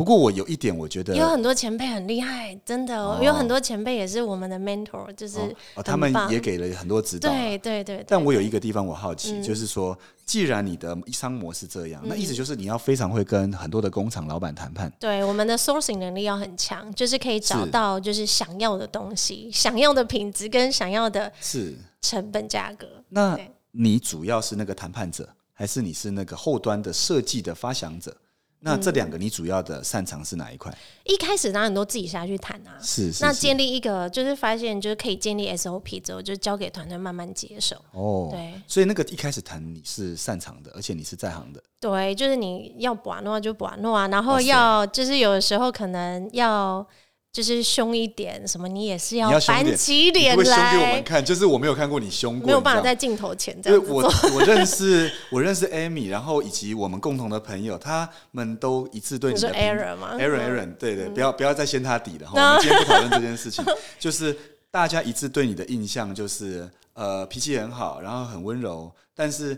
[0.00, 7.34] 不过我有一点，我觉得有很多前辈很厉害，真的、哦哦有很多前辈也是我们的 mentor，就是哦哦，他们也给了很多指导啊。
[7.34, 9.94] 对对对对但我有一个地方我好奇，嗯就是说，
[10.24, 14.90] 既然你的商模是这样，那意思就是你要非常会跟很多的工厂老板谈判。
[14.98, 22.88] 对我们的 sourcing 能力要很强，就是可以找到就是想要的东西、想要的品质跟想要的是，成本价格。
[23.10, 23.38] 那
[23.72, 28.16] 你主要是那个谈判者，还是你是那个后端的设计的发想者？
[28.62, 30.70] 那这两个你主要的擅长是哪一块？
[31.04, 32.76] 一开始当然都自己下去谈啊。
[32.80, 37.76] 是是是那建立一个就是发现就是可以建立 SOP 之后，就交给团队慢慢接手。
[37.92, 41.62] 哦，对所以那个一开始谈你是擅长的，而且你是在行的。
[41.80, 46.86] 对，就是你要不啊诺就把诺啊，然后要就是有的时候可能要
[47.32, 54.02] 就是凶一点，什么你也是你要凶板点起你脸不会凶给我们，看，就是我没有看过你凶过，没有办法在镜头前这样子做。
[54.34, 62.32] 我认识我认识 Amy，然后以及我们共同的朋友，他们都一致对你的评 Aaron 吗 Aaron 嗯 Aaron，对对，不要不要再掀他底了哈。
[62.50, 63.64] 我们今天不讨论这件事情，
[63.98, 64.36] 就是
[64.70, 69.56] 大家一致对你的印象就是呃脾气很好，然后很温柔，但是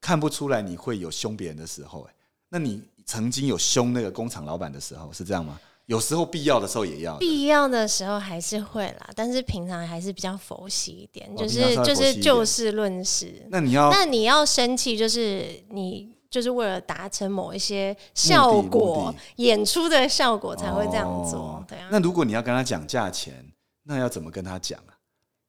[0.00, 2.06] 看不出来你会有凶别人的时候。
[2.08, 2.14] 哎，
[2.50, 5.58] 那你曾经有凶那个工厂老板的时候是这样吗？
[5.90, 7.16] 有时候必要的时候也要。
[7.16, 13.44] 必要的时候还是会啦，但是平常还是比较佛系一点，就是就是就事论事。
[13.48, 21.64] 那你要那你要生气，就是你就是为了达成某一些效目果的，演出的效果才会这样做哦。
[21.66, 23.44] 对啊，那如果你要跟他讲价钱，
[23.82, 24.94] 那要怎么跟他讲啊？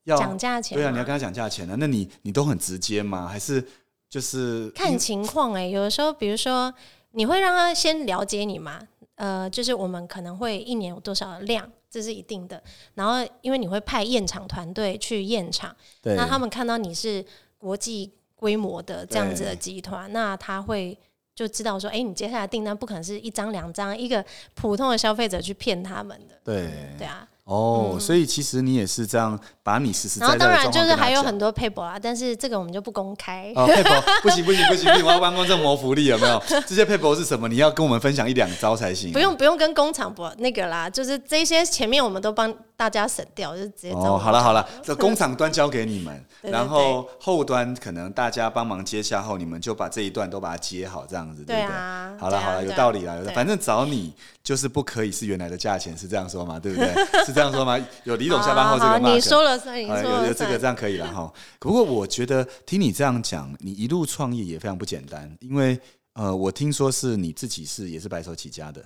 [0.02, 1.76] 要讲价钱对啊，你要跟他讲价钱啊。
[1.78, 3.28] 那你你都很直接吗？
[3.28, 3.64] 还是
[4.10, 6.74] 就是看情况哎、有的时候，比如说
[7.12, 8.80] 你会让他先了解你嘛，
[9.16, 12.62] 呃，就是我们可能会一年有多少的量，这是一定的。
[12.94, 17.24] 然后因为你会派验厂团队去验厂，那他们看到你是
[17.58, 20.98] 国际规模的这样子的集团，那他会。
[21.34, 27.26] 就知道说，哎、你接下来订单不可能是一张两张，一个普通的消费者去骗他们的，对对啊。
[27.44, 33.52] 哦，嗯所以其实你也是这样把你实实在然后当然就是还有很多配博啊，但是这个我们就不公开。
[33.56, 36.42] 哦，配博不行不行不行不行，我要帮观众谋福利有没有？
[36.66, 37.48] 这些配博是什么？
[37.48, 39.12] 你要跟我们分享一两招才行啊。
[39.12, 51.76] 不用不用跟工厂博那个啦，就是这些前面我们都帮大家省掉，就直接哦，好了好了，这工厂端交给你们， 对对然后后端可能大家帮忙接下后，你们就把这一段都把它接好，这样子，对对不对？
[51.76, 54.12] 啊，好了好了，有道理啦，反正找你
[54.42, 56.58] 就是不可以是原来的价钱，是这样说吗？
[56.58, 56.92] 对不对？
[57.24, 57.78] 是这样说吗？
[58.04, 61.32] 有李总下班后这个你说了算，你说好有有这个这样可以了哈。
[61.60, 65.78] 不过我觉得听你这样讲，你一路创业也非常不简单，因为
[66.14, 68.84] 呃，我听说是你自己是也是白手起家的，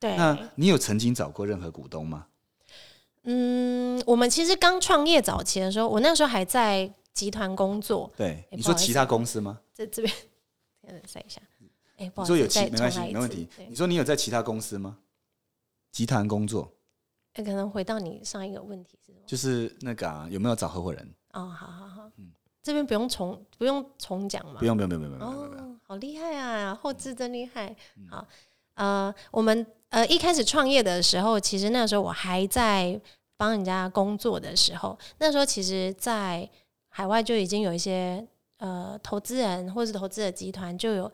[0.00, 0.16] 对。
[0.16, 2.24] 那你有曾经找过任何股东吗？
[3.24, 9.60] 嗯，我们其实刚创业早期的时候，我那时候还在集团工作，对，你说其他公司吗？
[9.72, 10.14] 在这边，
[10.82, 11.40] 等一下。
[11.98, 13.48] 哎，不你说有好意思，再其没关系没问题。
[13.68, 14.98] 你说你有在其他公司吗？
[15.92, 16.72] 集团工作
[17.34, 19.24] 哎可能回到你上一个问题是什么？
[19.26, 21.14] 就是那个啊，有没有找合伙人？
[21.32, 24.64] 哦，好好好，嗯这边不用重不用重讲嘛不。
[24.64, 26.74] 用不用不用不用不用好厉害啊！
[26.74, 27.74] 后置真厉害。
[28.08, 28.26] 好，
[28.74, 32.98] 呃，我们呃一开始创业的时候，其实那时候我还在
[33.36, 36.48] 帮人家工作的时候，那时候其实，在
[36.88, 38.26] 海外就已经有一些
[38.56, 41.12] 呃投资人或是投资的集团就有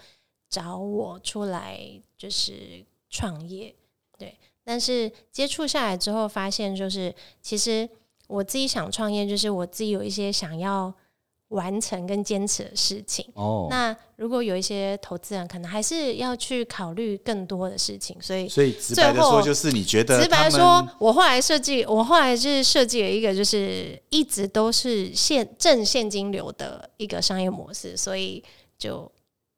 [0.49, 1.81] 找我出来，
[2.16, 3.74] 就是创业。
[4.16, 7.12] 对，但是接触下来之后，发现就是
[7.43, 7.89] 其实
[8.29, 10.95] 我自己想创业，就是我自己有一些想要
[11.49, 13.24] 完成跟坚持的事情。
[13.34, 28.44] 哦，那如果有一些投资人，可能还是要去考虑更多的事情，所以所以直白的说，就是你觉得直白说，我后来设计，我后来是设计了一个，就是一直都是现正现金流的一个商业模式，所以
[28.76, 29.11] 就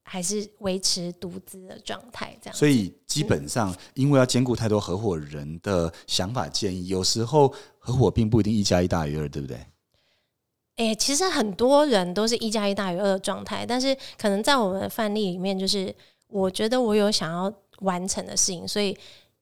[0.04, 2.56] 还是维持独资的状态，这样。
[2.56, 9.58] 所以基本上，因为要兼顾太多合伙人的想法建议，有时候合伙并不一定一加一大于二，对不对？
[10.80, 15.94] 诶、其实很多人都是一加一大于二的状态，但是可能在我们的范例里面，就是
[16.28, 18.96] 我觉得我有想要完成的事情，所以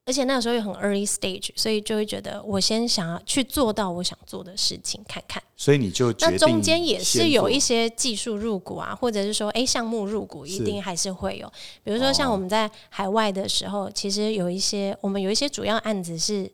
[0.05, 5.41] 而且那个时候又很 early stage，所以就会觉得我先想要去做到我想做的事情，看看。
[5.57, 11.47] 所以你就决那中间也是有一些技术入股啊，或者是说，诶项目入股一定还是会有。
[11.85, 16.51] 比如说，像哦我们在海外的时候，其实有一些我们有一些主要案子是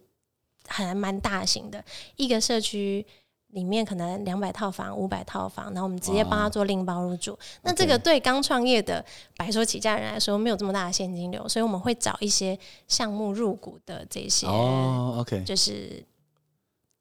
[0.67, 1.83] 还蛮大型的，
[2.17, 3.07] 一个社区。
[3.55, 7.39] 里面可能两百套房、五百套房，然后我们直接帮他做拎包入住。
[7.63, 9.03] 那这个对刚创业的
[9.37, 16.05] 白手起家人来说，没有这么大的现金流，所以我们会找一些项目入股的这些，哦，OK，就是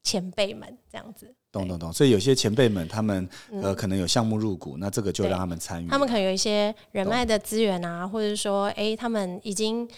[0.02, 1.34] 前辈们这样子。
[1.50, 1.92] 懂懂懂。
[1.92, 5.88] 所以有些前辈们他们呃嗯可能有项目入股，那这个就对让他们参与。
[5.88, 9.88] 他们可能有一些人脉的资源啊，或者说，诶，他们已经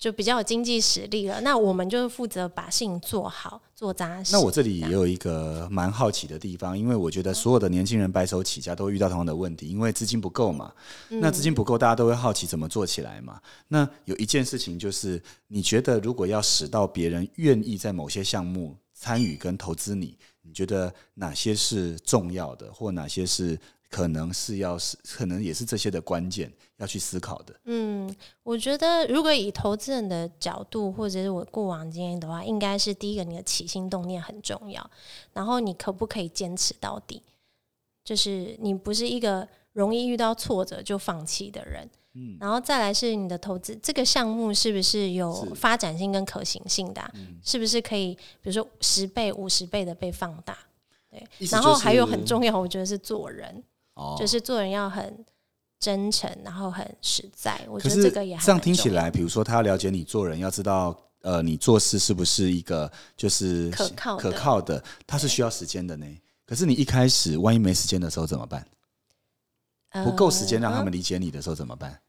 [0.00, 1.42] 就比较有经济实力了。
[1.42, 4.32] 那我们就是负责把事情做好、做扎实。
[4.32, 10.72] 那我这里也有一个蛮好奇的地方，因为我觉得所有的年轻人白手起家都会遇到同样的问题，因为资金不够嘛。
[11.10, 13.38] 嗯那资金不够，大家都会好奇怎么做起来嘛。
[13.68, 23.60] 那有一件事情就是，你觉得如果要使到别人愿意在某些项目参与跟投资你，你觉得哪些是重要的，或哪些是
[23.90, 27.54] 可能是要是可能也是这些的关键要去思考的？
[27.64, 28.14] 嗯，
[28.44, 34.90] 我觉得如果以投资人的角度，或者是我过往经验的话，应该是第一个，你的起心动念很重要，
[35.32, 37.22] 然后你可不可以坚持到底？
[38.04, 41.88] 就是你不是一个容易遇到挫折就放弃的人。
[42.12, 50.58] 嗯然后再来是你的投资这个项目是不是有发展性跟可行性的啊、嗯是不是可以比如说十倍、五十倍的被放大？
[51.08, 53.62] 对，然后还有很重要，我觉得是做人，
[54.00, 55.24] 哦就是做人要很
[55.78, 57.60] 真诚，然后很实在。
[57.68, 66.06] 我觉得这个也这样听起来，比如说他要了解你做人，要知道呃你做事是不是一个就是可靠的可靠的，他是需要时间的呢。
[66.46, 68.66] 可是你一开始万一没时间的时候怎么办？
[70.04, 72.00] 不够时间让他呃们理解你的时候怎么办？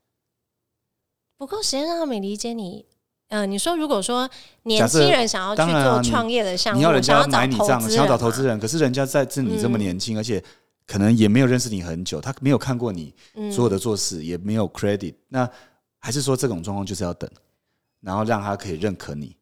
[1.36, 2.86] 不够时间让他们理解你。
[3.28, 4.28] 呃，你说如果说
[4.64, 10.42] 年轻人想要去做创业的项目，你要人家买你账，想要找投资人，可是人家在这你这么嗯年轻，而且
[10.92, 15.48] 可能也没有认识你很久，他没有看过你嗯所有的做事，也没有 credit，那
[15.98, 17.30] 还是说这种状况就是要等，
[18.02, 19.34] 然后让他可以认可你。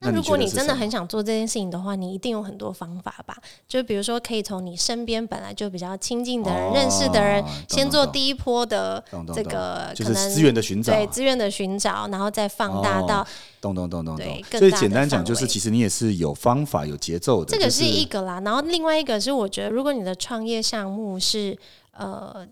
[0.00, 3.36] 那如果你真的很想做这件事情的话，你一定有很多方法吧？
[3.66, 9.02] 就比如说，可以从你身边本来就比较亲近的人、哦认识的人，先做第一波的
[9.34, 13.26] 这个就是资源的寻找，对资源的寻找，然后再放大到、哦
[13.60, 14.60] 懂懂懂懂对懂。
[14.60, 17.50] 所以简单讲，就是其实你也是有方法、有节奏的。
[17.50, 18.40] 这个是一个啦。
[18.44, 21.58] 然后另外一个是，我觉得如果你的创业项目是
[21.90, 22.46] 呃，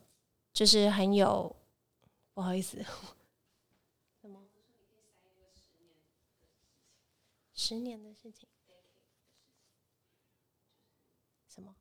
[0.53, 1.55] 就是很有
[2.35, 2.79] 不好意思，
[4.21, 4.41] 什么
[7.57, 8.47] 十年的事情，
[11.49, 11.75] 什么？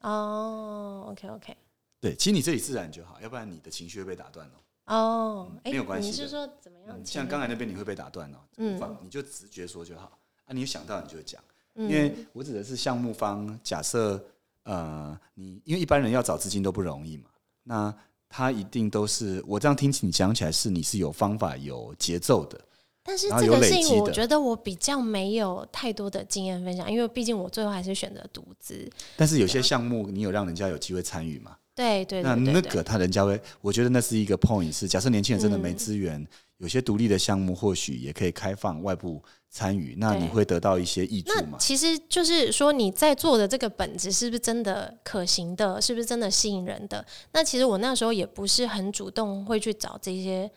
[0.00, 1.56] 哦，OK OK，
[2.00, 4.52] 对，其实你这里自然就好，要不然你的情绪会被打断哦。
[4.84, 7.04] 哦，哎、没有关系的你是说怎么样嗯？
[7.04, 11.42] 像刚才那边你会被打断哦，嗯你就直觉说就好啊，你有想到你就讲，
[11.74, 14.24] 嗯因为我指的是项目方，假设
[14.62, 17.28] 呃你因为一般人要找资金都不容易嘛，
[17.64, 17.94] 那
[18.28, 22.60] 他一定都是我这样听起你讲起来是你是有方法有节奏的，
[23.02, 28.88] 但是这个事情，我觉得我比较没有太多的经验分享，因为毕竟我最后还是选择独资。
[29.16, 31.56] 但是有些项目你有让人家有机会参与嘛？
[31.78, 36.26] 对对那那个他人家会，我觉得那是一个 point，是假设年轻人真的没嗯资源，
[36.56, 41.56] 有些独立的项目或许也可以开放外部参与，那你会得到一些益处嘛？
[41.60, 47.06] 其实就是说你在做的这个本子是不是真的可行的，是不是真的吸引人的？
[47.32, 50.50] 那其实我那时候也不是很主动会去找这些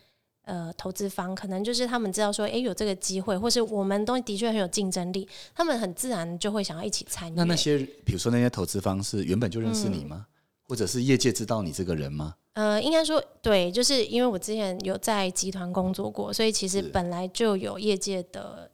[0.45, 7.36] 呃投资方，可能就是他们知道说，诶有这个机会，或是我们东西的确很有竞争力，他们很自然就会想要一起参与。
[7.36, 10.26] 那那些比如说那些投资方是原本就认识你吗？
[10.72, 12.34] 或者是业界知道你这个人吗？
[12.53, 18.72] 呃，应该说对，就是因为我之前有在集团工作过，所以其实本来就有业界的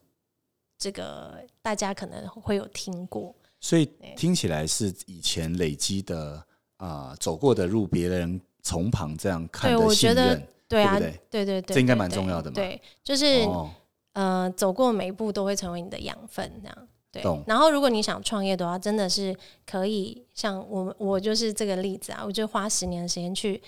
[0.78, 3.36] 这个大家可能会有听过。
[3.60, 6.46] 所以听起来是以前累积的
[6.78, 13.72] 啊、走过的路，别人从旁这样看对我的信觉得任，对啊，对对对对，这应该蛮重要的嘛对，就是、哦，
[14.14, 16.88] 呃，走过每一步都会成为你的养分，这样。
[17.22, 23.62] 对，然后如果你想创业的话，真的是可以像我们我就是这个例子啊，我就花十年的时间去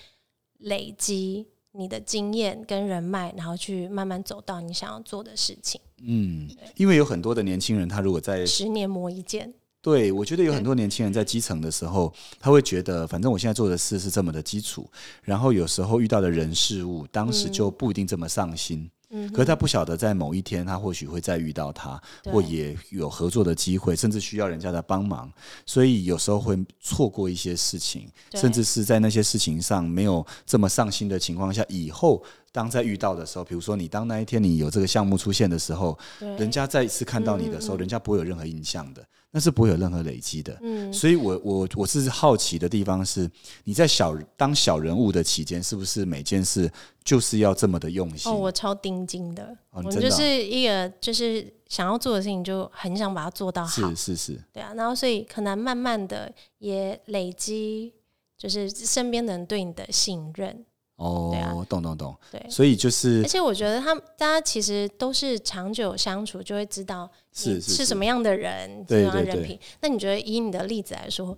[0.60, 5.80] 累积你的经验跟人脉，然后去慢慢走到你想要做的事情。
[6.02, 14.89] 嗯，因为有很多的年轻人，他如果在十年磨一剑，对，我觉得有很多年轻人在基层的时候，他会觉得，反正我现在做的事是这么的基础，
[15.24, 18.80] 然后有时候遇到的人事物，当时就不一定这么上心。
[18.80, 18.91] 嗯
[19.34, 25.32] 可是他不晓得，在某一天，他或许会再遇到他，或也有合作的机会，甚至需要人家的帮忙，
[25.66, 37.80] 所以有时候会错过一些事情，甚至是在那些事情上没有这么上心的情况下，以后当再遇到的时候，比如说你当那一天你有这个项目出现的时候，对，人家再一次看到你的时候，嗯嗯嗯。
[37.80, 40.57] 人家不会有任何印象的，那是不会有任何累积的。
[40.61, 43.30] 嗯，所以我我我是好奇的地方是，
[43.63, 46.71] 你在小当小人物的期间，是不是每件事
[47.03, 48.32] 就是要这么的用心？
[48.32, 53.95] 哦，我超钉钉的，我就是一个就是想要做的事情，就很想把它做到好是。
[53.95, 57.93] 是是，对啊，然后所以可能慢慢的也累积，
[58.38, 60.65] 就是身边的人对你的信任。
[61.00, 62.16] 哦，对啊懂懂懂。
[62.32, 67.10] 对，所以就是而且我觉得他们大家其实都是长久相处，就会知道
[67.43, 69.60] 你是是是什么样的人，对什么样的人品。
[69.82, 71.36] 那你觉得以你的例子来说，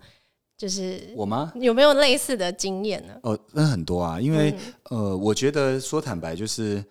[0.57, 1.51] 就是我吗？
[1.55, 3.13] 有没有类似的经验呢？
[3.23, 4.51] 哦，那很多啊，因为、
[4.89, 6.83] 嗯呃，我觉得说坦白，就是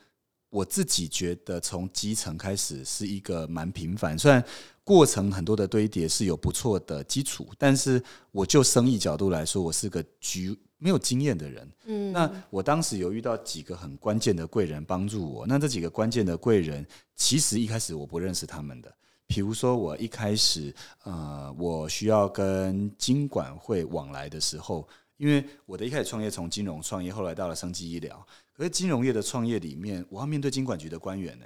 [0.48, 4.42] 我自己觉得从基层开始是一个蛮平凡，虽然
[4.82, 8.02] 过程很多的堆叠是有不错的基础，但是
[8.32, 11.72] 我就生意角度来说，我是个局没有经验的人。
[11.84, 18.92] 嗯，那我当时有遇到几个很关键的贵人帮助我，那这几个关键的贵人，其实一开始我不认识他们的。
[19.28, 20.74] 比如说，我一开始
[21.04, 31.44] 呃，我需要跟金管会往来的时候，因为我的一开始创业从金融创业，后来到了生技医疗，可是金融业的创业里面，我要面对金管局的官员呢、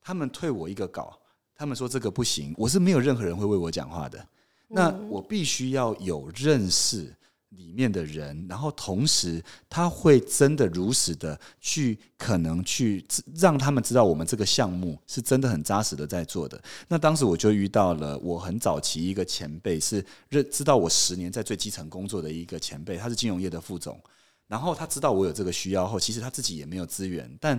[0.00, 1.18] 他们退我一个稿，
[1.56, 4.24] 他们说这个不行，我是没有任何人会为我讲话的，
[4.68, 7.12] 那我必须要有认识
[7.50, 13.04] 里面的人，然后同时他会真的如实的去可能去
[13.36, 16.62] 让他们知道我们这个项目是真的很扎实的在做的。
[16.88, 23.98] 那当时我就遇到了我很早期一个前辈，是认知道我十年在最基层工作的一个前辈，他是金融业的副总。
[24.46, 27.58] 然后他知道我有这个需要后，其实他自己也没有资源，但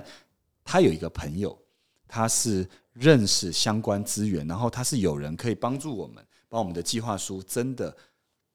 [0.63, 1.55] 他有一个朋友，
[2.07, 7.95] 他是认识相关资源，然后他是有人可以帮助我们，把我们的计划书真的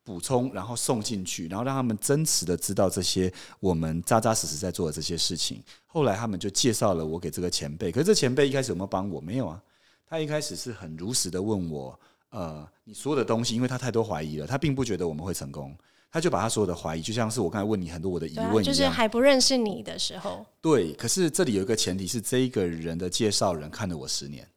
[0.05, 5.63] 补充，然后送进去，然后让他们真实的知道这些我们扎扎实实在做的这些事情。
[5.87, 9.21] 后来他们就介绍了我给这个前辈，可是这前辈一开始有没有帮我？
[9.21, 9.61] 没有啊，
[10.07, 11.99] 他一开始是很如实的问我，
[12.31, 15.75] 呃，你所有的东西，因为他太多怀疑了，他并不觉得我们会成功。
[16.13, 24.49] 他就把他所有的怀疑，就像是我刚才问你很多我的疑问一样，就是还不认识你的时候，对，可是这里有一个前提是，这一个人的介绍人看了我十年，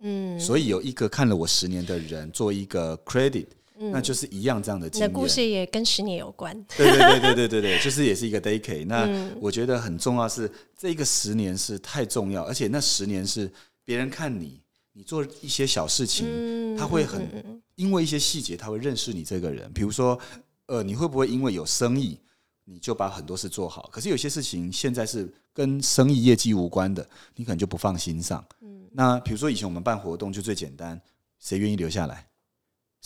[0.00, 3.46] 嗯，所以有一个看了我十年的人做一个 credit，、
[3.78, 5.08] 那就是一样这样的你经验。
[5.08, 6.54] 的故事也跟十年有关。
[6.76, 8.86] 对对对对对对对， 就是也是一个 decade。
[8.86, 13.50] 那嗯我觉得很重要是这个十年是太重要，而且那十年是
[13.84, 14.60] 别人看你，
[14.92, 19.70] 你做一些小事情，嗯，他会很因为一些细节，他会认识你这个人。
[19.72, 20.18] 比如说，
[20.66, 22.18] 呃，你会不会因为有生意，
[22.64, 23.88] 你就把很多事做好？
[23.92, 28.44] 可是有些事情现在是跟生意业绩无关的，你可能就不放心上。
[28.62, 30.98] 嗯那比如说以前我们办活动就最简单，
[31.38, 32.26] 谁愿意留下来？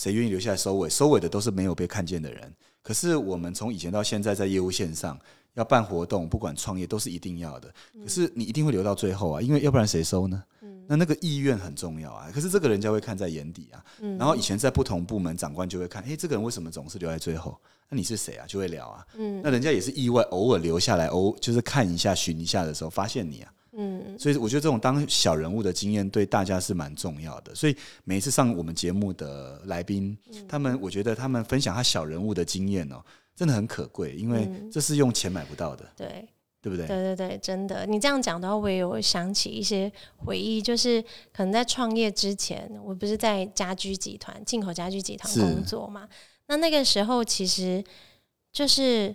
[0.01, 0.89] 谁愿意留下来收尾？
[0.89, 2.51] 收尾的都是没有被看见的人。
[2.83, 5.21] 可是我们从以前到现在，在业务线上
[5.53, 7.71] 要办活动，不管创业都是一定要的。
[8.03, 10.43] 可是你一定会留到最后啊，因为要不然谁收呢？
[10.87, 12.31] 那那个意愿很重要啊。
[12.33, 13.85] 可是这个人家会看在眼底啊。
[14.01, 17.61] 嗯然后以前在不同部门，长官就会看，诶，这个人为什么总是留在最后？
[17.91, 18.47] 那你是谁啊？
[18.47, 19.07] 就会聊啊。
[19.19, 23.53] 嗯那人家也是意外，偶尔留下来，偶就是看一下、寻一下的时候，发现你啊。
[23.73, 27.55] 嗯所以我觉得这种当小人物的经验对大家是蛮重要的。
[27.55, 33.03] 所以每一次上我们节目的来宾，嗯他们我觉得他们分享他小人物的经验哦，
[33.35, 36.29] 真的很可贵，因为嗯这是用钱买不到的，对。
[36.63, 36.87] 对不对？
[36.87, 41.03] 对对对，真的，你这样讲的话，我也有想起一些回忆，就是
[41.33, 46.07] 可能在创业之前，我不是在家居集团、进口家居集团工作嘛？
[46.49, 47.83] 那那个时候其实
[48.53, 49.15] 就是，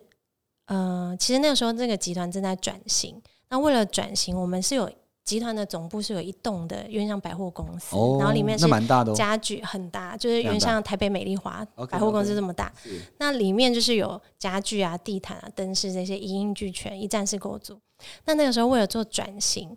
[0.66, 3.22] 呃，其实那个时候这个集团正在转型。
[3.56, 4.92] 那为了转型，我们是有
[5.24, 9.16] 集团的总部是有一栋的，因为像百货公司，哦，然后里面是那蛮大的哦。
[9.16, 12.70] 家具很大，就是有点像台北美丽华百货公司这么大。
[12.84, 17.80] 是那里面就是有家具啊、地毯啊、灯饰这些一应俱全，一站式构筑。
[18.26, 19.74] 那那个时候为了做转型，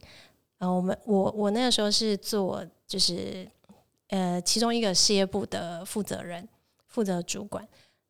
[0.58, 3.48] 呃，我们我我那个时候是做就是
[4.08, 6.48] 呃其中一个事业部的负责人，
[6.88, 7.64] 负责主管。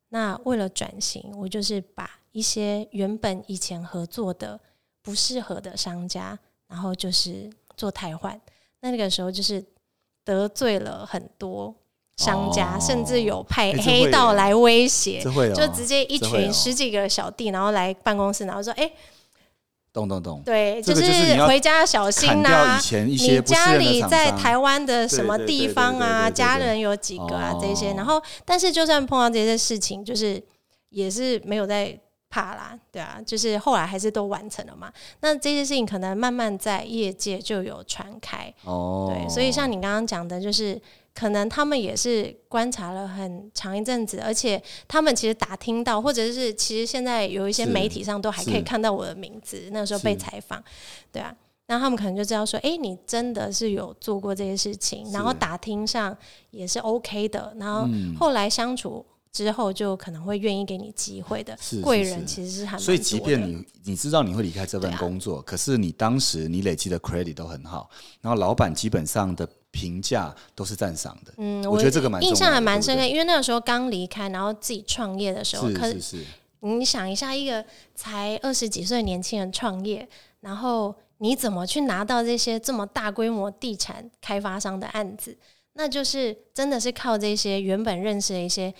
[0.09, 4.59] 那为了转型，我就是把一些原本以前合作的
[5.01, 6.37] 不适合的商家，
[6.67, 8.39] 然后就是做汰换。
[8.81, 9.63] 那那个时候就是
[10.23, 11.73] 得罪了很多
[12.17, 15.21] 商家，哦甚至有派黑道来威胁，
[15.53, 18.91] 就直接一群十几个小弟，然后来办公室，然后说：“哎、
[19.91, 21.01] 懂懂懂，对，就是
[21.45, 26.29] 回家要小心呐、你家里在台湾的什么地方啊？
[26.29, 27.57] 家人有几个啊？
[27.59, 30.41] 这些，哦然后但是就算碰到这些事情，就是
[30.89, 31.99] 也是没有在
[32.29, 34.91] 怕啦，对啊，就是后来还是都完成了嘛。
[35.21, 40.79] 那这些事情可能慢慢在业界就有传开，哦，对，所以像你刚刚讲的，就是
[41.13, 50.63] 可能他们也是观察了很长一阵子，而且他们其实打听到，或者是其实现在有一些媒体上都还可以看到我的名字，那时候被是采访，
[51.11, 51.35] 对啊。
[51.71, 56.17] 那他们可能就知道说，哎、你真的是有做过这些事情，然后打听上
[56.49, 67.89] 也是 OK 的，然后嗯后来相处之后，就可能会愿意给你机会的贵人，其实是还蛮所以，即便你你知道你会离开这份工作，可是你当时你累积的 credit 都很好，
[68.21, 71.33] 然后老板基本上的评价都是赞赏的。
[71.37, 76.25] 嗯，我觉得这个蛮印象还蛮深刻，因为那个时候刚离开，然后自己创业的时候，可是是是，
[76.61, 77.63] 你想一下，一个
[77.93, 80.09] 才二十几岁的年轻人创业，
[80.39, 85.37] 然后你怎么去拿到这些这么大规模地产开发商的案子？
[85.73, 88.73] 那就是真的是靠这些原本认识的一些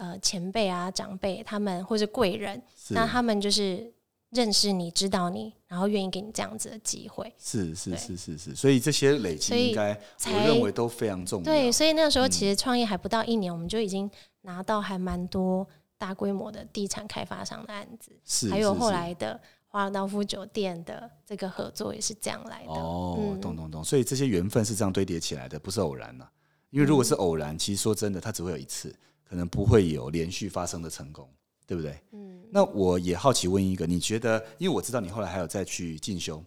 [0.00, 3.92] 呃前辈啊、长辈，他们或是贵人，那他们就是
[4.30, 7.30] 认识你、知道你，然后愿意给你这样子的机会。
[7.38, 9.92] 是是是是是，所以这些累积应该
[10.26, 11.44] 我认为都非常重要。
[11.44, 18.10] 对，所以那个时候嗯其实创业还不到一年，我们就已经拿到还蛮多大规模的地产开发商的案子。
[18.24, 22.72] 是还有后来的华尔道夫酒店的这个合作也是这样来的。
[22.72, 26.26] 哦，嗯懂懂懂，所以这些缘分是这样堆叠起来的，不是偶然呐、
[26.70, 28.94] 因为如果嗯是偶然，其实说真的，它只会有一次，
[29.30, 31.28] 可能不会有连续发生的成功，
[31.64, 31.96] 对不对？
[32.10, 34.44] 嗯，那我也好奇问一个，你觉得？
[34.58, 36.42] 因为我知道你后来还有再去进修，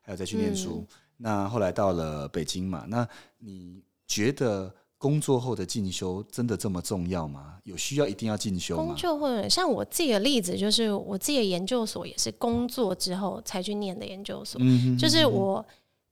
[0.00, 3.08] 还有再去念书，嗯那后来到了北京嘛，那
[3.38, 7.56] 你觉得工作后的进修真的这么重要吗？
[7.62, 8.94] 有需要一定要进修工吗？
[8.98, 14.60] 作或者像我自己的例子，就是我自己的研究所也是工作之后才去念的研究所。
[14.60, 15.64] 嗯哼就是我，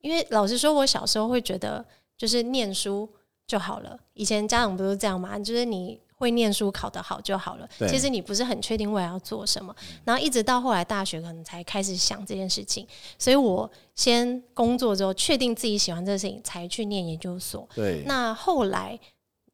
[0.02, 1.84] 因为老实说，我小时候会觉得
[2.16, 3.08] 就是念书
[3.44, 3.98] 就好了。
[4.14, 7.68] 以前家长不是这样嘛，就是你会念书考得好就好了。
[7.88, 12.86] 其实你不是很确定未来要做什么，然后一直到后来大学可能才开始想这件事情。
[13.18, 17.68] 所以我先工作之后，确定自己喜欢这个事情，才去念研究所。
[17.74, 18.96] 对，那后来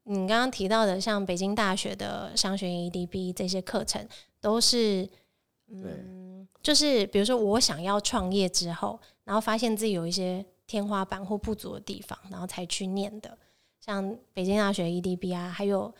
[0.02, 4.06] 你刚刚提到的，像北京大学的商学院 EDB 这些课程，
[4.38, 5.08] 都是
[5.70, 13.38] 嗯，就是比如说我想要创业之后，然后发现自己有一些天花板或不足的地方，然后才去念的。
[13.80, 15.90] 像北京大学 EDB 啊，还有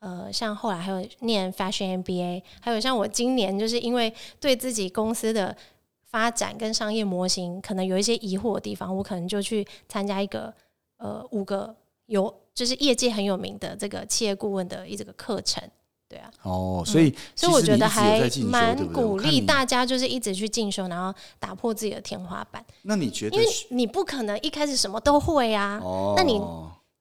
[0.00, 5.56] 呃，像后来还有念 Fashion MBA，还有像我今年就是因为对自己公司的
[6.04, 10.54] 发展跟商业模型可能有一些疑惑的地方，我可能就去参加一个
[10.98, 11.74] 呃五个
[12.06, 15.62] 有就是业界很有名的这个企业顾问的一这个课程，
[16.08, 26.40] 对啊，哦，所以、所以我觉得还蛮鼓励大家就是一直去进修，然后打破自己的天花板，那你觉得因为你不可能一开始什么都会啊，哦，那你。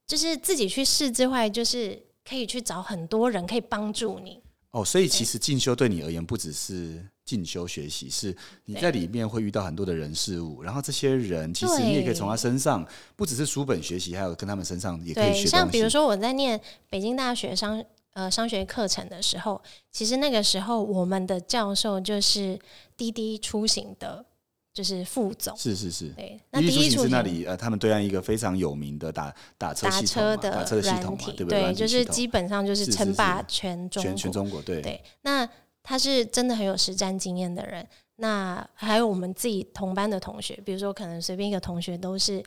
[0.08, 4.42] 就是自己去试之外，就是可以去找很多人可以帮助你。
[4.72, 15.48] 哦，所以其实进修对你而言不只是进修学习，是你在里面会遇到很多的人事物，然后这些人其实你也可以从他身上，不只是书本学习，还有跟他们身上也可以对，学。
[15.48, 16.60] 像比如说我在念
[16.90, 19.60] 北京大学商呃商学课程的时候，
[19.92, 22.60] 其实那个时候我们的教授就是
[22.98, 24.26] 滴滴出行的，
[24.78, 25.58] 就是副总。
[25.58, 31.64] 是是是，对，那滴滴滴出行滴出行是那里呃，他们对岸一个非常有名的打打车打系统嘛，车的打车的系统嘛，对不对？
[31.64, 34.12] 对就是基本上就是称霸全中国。
[34.12, 35.50] 全全中国对对，那
[35.82, 37.88] 他是真的很有实战经验的人。
[38.18, 42.44] 那还有我们自己同班的同学，比如说可能随便一个同学都是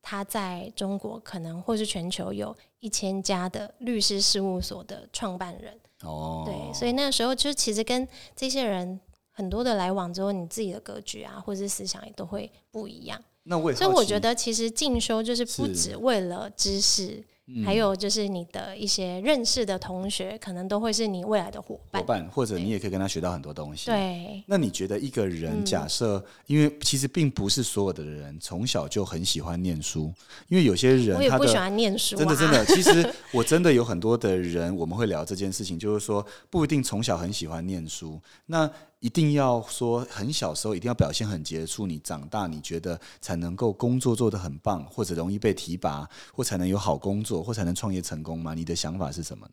[0.00, 5.74] 他在中国可能或是全球有一千家的律师事务所的创办人。
[6.02, 9.00] 哦，对，所以那个时候就其实跟这些人
[9.32, 13.20] 很多的来往之后，你自己的格局啊，或者是思想也都会不一样。
[13.44, 22.06] 那我也所以我觉得，其实进修就是不是只为了知识，嗯还有就是你的一些认识的同学，可能都会是你未来的伙伙伴。
[22.06, 23.86] 伴，或者你也可以跟他学到很多东西。。
[23.86, 30.12] 对，那你觉得一个人嗯假设，因为其实并不是所有的人从小就很喜欢念书，
[30.46, 38.70] 因为有些人他我也不喜欢念书、啊，真的真 的，其实我真的有很多的人，我们会聊这件事情，就是说不一定从小很喜欢念书，那
[39.02, 48.54] 一定要说很小时候一定要表现很杰出，你长大你觉得才能够工作做得很棒，或者容易被提拔，或才能有好工作，或才能创业成功吗？
[48.54, 49.52] 你的想法是什么呢？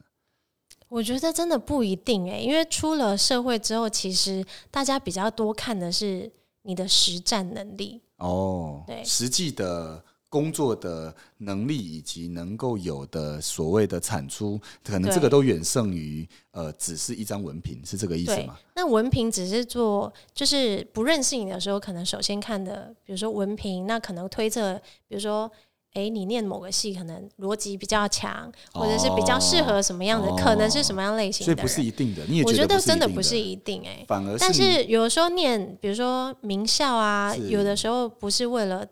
[0.87, 6.31] 我觉得真的不一定诶、因为出了社会之后，其实大家比较多看的是
[6.61, 7.99] 你的实战能力。
[8.17, 25.51] 哦，对实际的工作的能力以及能够有的所谓的产出，可能这个都远胜于呃，只是一张文凭，是这个意思吗？，那文凭只是做，就是不认识你的时候，可能首先看的，比如说文凭，那可能推测，比如说。
[25.95, 31.57] 诶，你念某个系可能逻辑比较强，或者是比较适合什么样的，哦可能是什么样类型的人。
[31.57, 33.95] 所以不是一定的，你也我觉得得真的不不是一定诶。
[33.95, 38.85] 定的，反而但是有的时候念，比如说名校啊，有的时候不是为了，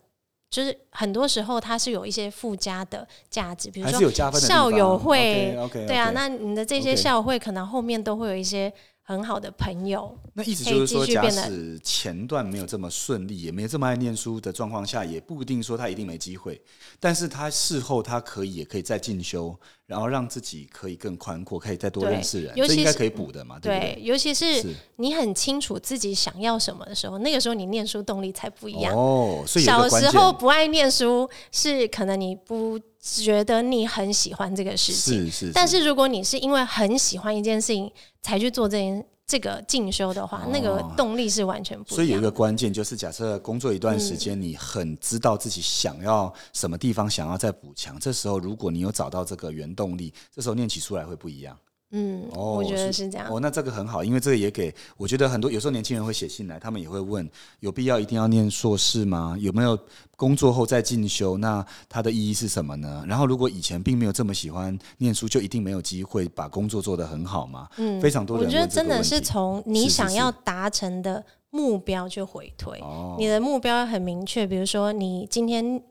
[0.50, 8.74] 就是很多时候它是有一些附加的价值，比如说校方友会对啊，那你的这些校友会可能后面都会有一些
[9.04, 16.62] 很好的朋友，那意思就是说，假使前段没有这么顺利，也没有这么爱念书的状况下，也不一定说他一定没机会。
[17.00, 19.58] 但是他事后他可以也可以再进修，
[19.88, 24.04] 然后让自己可以更宽阔，可以再多对认识人，尤其是这应该可以补的嘛，对不对，对？
[24.04, 28.94] 尤其是是你很清楚自己想要什么的时候，那个时候你念书动力才不一样。
[28.94, 37.90] 哦，所以小时候不爱念书，是可能你不觉得你很喜欢这个事情，是是，但是如果你是因为很喜欢一件事情
[38.22, 41.96] 才去做这件这个进修的话，那个动力是完全不一样。
[41.96, 51.58] 所以有一个关键就是，假设工作一段时间，你很知道自己想要什么地方，想要再补强，这时候如果你有找到这个原动力，这时候念起出来会不一样。
[51.92, 53.28] 嗯，哦我觉得是是这样。
[53.32, 57.30] 哦，那这个很好，因为这个也给我觉得很多有时候年轻人会写信来，他们也会问
[57.62, 59.38] 有必要一定要念硕士吗？
[59.40, 59.78] 有没有
[60.16, 61.38] 工作后再进修？
[61.38, 63.06] 那它的意义是什么呢？
[63.08, 67.68] 然后如果以前并没有这么喜欢念书，就一定没有机会把工作做得很好吗？
[67.78, 74.46] 嗯非常多我觉得真的是从你想要达成的目标去回推，哦你的目标很明确。
[74.46, 75.82] 比如说，你今天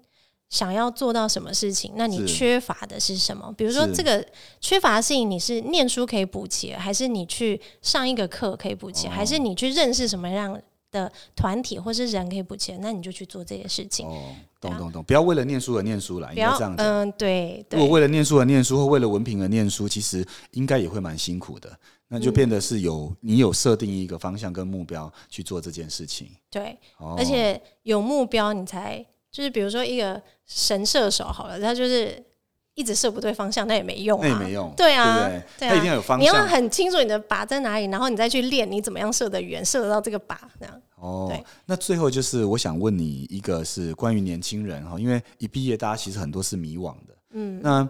[0.49, 3.53] 想要做到什么事情，那你缺乏的是什么？
[3.57, 4.25] 比如说，这个
[4.61, 10.61] 缺乏的事情，你是念书可以补齐，还是你去上一个课可以补齐，哦还是你去认识什么样
[10.93, 12.77] 的团体或是人可以补齐？
[12.81, 14.07] 那你就去做这些事情。
[14.07, 16.87] 哦，懂懂懂，不要为了念书而念书了，应不要该这样，讲。
[16.87, 21.77] 嗯，对如果为了念书而念书，或为了文凭而念书，其实应该也会蛮辛苦的。
[22.09, 32.25] 那就变得是有、你有设定一个方向跟目标去做这件事情，对，哦、而且有目标，你才就是比如说一个神射手好了，他就是
[32.75, 35.69] 一直射不对方向，那也没用啊，那也没用，对啊对不对？
[35.69, 36.47] 他一定要有方向你要。
[36.47, 40.83] 很清楚你的靶在哪里，然后你再去练你怎么样射得远，射得到这个靶，这样。
[40.97, 47.87] 哦对，那最后就是我想问你一个是关于年轻人哈，因为一毕业大家其实很多是迷惘的，嗯，那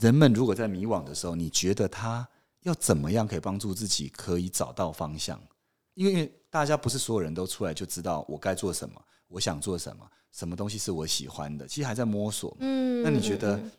[0.00, 2.26] 人们如果在迷惘的时候，你觉得他
[2.62, 5.38] 要怎么样可以帮助自己可以找到方向？
[5.94, 8.94] 因为大家不是所有人都出来就知道我该做什么，
[9.28, 12.56] 我想做什么，什么东西是我喜欢的，其实还在摸索。
[12.60, 13.70] 嗯，那你觉得嗯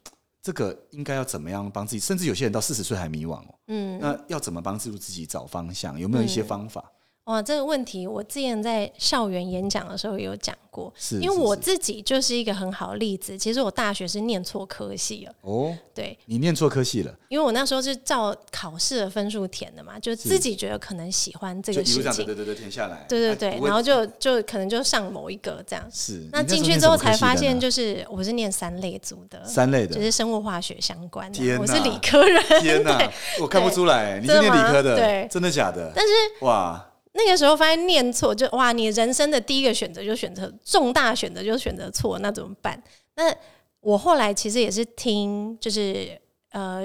[0.41, 2.00] 这个应该要怎么样帮自己？
[2.00, 3.56] 甚至有些人到四十岁还迷惘哦。
[3.68, 6.00] 嗯，那要怎么帮助自己找方向？
[6.00, 6.89] 有没有一些嗯方法？
[7.30, 13.38] 哇，这个问题我之前在校园演讲的时候有讲过，是因为我自己就是一个很好的例子。
[13.38, 23.05] 其实我大学是念错科系了，哦，对，你念错科系了，因为我那时候是照考试的分数填的嘛，就自己觉得可能喜欢这就个事情对，对对填下来。
[23.07, 25.88] 对对对，然后就就可能就上某一个这样。
[25.93, 32.43] 是那进去之后才发现，就是我是念三类组的，三类的，就是生物化学相关的天，我是理科人。
[32.59, 32.99] 天哪，
[33.39, 35.91] 我看不出来，你是念理科的，对真的假的？
[35.95, 36.11] 但是
[36.43, 36.84] 哇，
[37.14, 42.82] 那个时候发现念错，就哇，你人生的第一个选择就选择重大选择就选择错，那怎么办？
[43.16, 43.36] 那
[43.80, 46.20] 我后来其实也是听，就是
[46.51, 46.84] 呃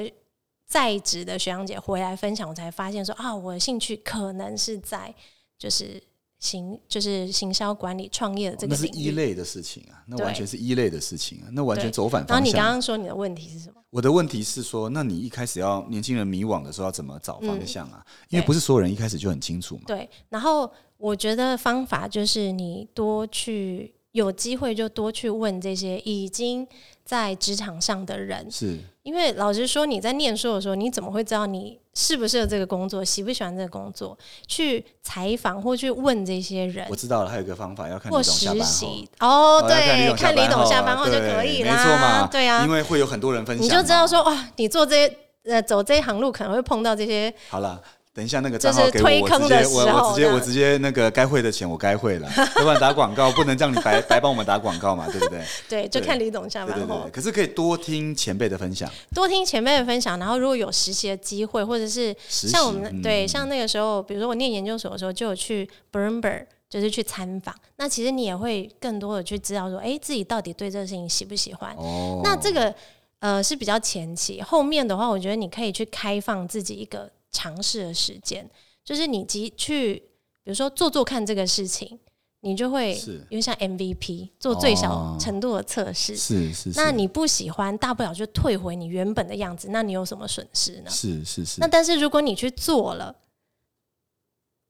[0.66, 5.14] 在职的学长姐回来分享，我才发现说啊，我的兴趣可能是在
[5.59, 6.03] 就是
[6.45, 9.05] 行就是行销管理创业的这那是个领域。
[9.07, 12.64] 一类的事情啊，那完全是一类的事情啊，那完全走反然后你刚。
[12.64, 13.80] 刚说你的问题是什么？
[13.88, 18.05] 我的问题是说，那你一开始要年轻人迷惘的时候要怎么找方向啊？
[18.28, 19.82] 因为不是所有人一开始就很清楚嘛。
[19.86, 26.66] 对，然后我觉得方法就是你多去有机会就多去问这些已经
[27.05, 34.16] 在职场上的人，是因为老实说，你在念书的时候，你怎么会知道你适不适合这个工作，喜不喜欢这个工作？
[34.47, 39.09] 去采访或去问这些人我，知道了，还有一个方法要看李或董下班后实习。
[39.20, 44.05] 哦，对，看李董董下班后就可以没错嘛啦，对啊因，为会有很多人分享，你就知道。
[44.07, 47.80] 说哇，你做这些呃走这一行路可能会碰到这些好了。
[48.15, 55.43] 等一下，那个就是账号给我，推我我我直接我直接那个该汇的钱我该汇了， 要不然打广告不能让你白 白帮我们打广告嘛，对不对？
[55.69, 57.11] 对，就看李董下班后对。
[57.11, 67.53] 可是可以多听前辈的分享，多听前辈的分享，然后如果有实习的机会，或者是像我们对像那个时候，比如说我念研究所的时候，就有去 Bloomberg，就是去参访。
[67.79, 71.75] 那其实你也会更多的去知道说，哎，自己到底对这个事情喜不喜欢。
[71.77, 72.73] 哦，那这个
[73.19, 78.49] 呃是比较前期，后面的话，我觉得你可以去开放自己一个尝试的时间，
[78.82, 79.97] 就是你即去，
[80.43, 81.99] 比如说做做看这个事情。
[82.47, 82.93] 你就会
[83.30, 86.14] 因为像 MVP 做最小哦程度的测试。
[86.14, 90.91] 是是是，那你不喜欢，大不了就退回你原本的样子，那你有什么损失呢？
[90.91, 93.16] 是是是那，但是如果你去做了，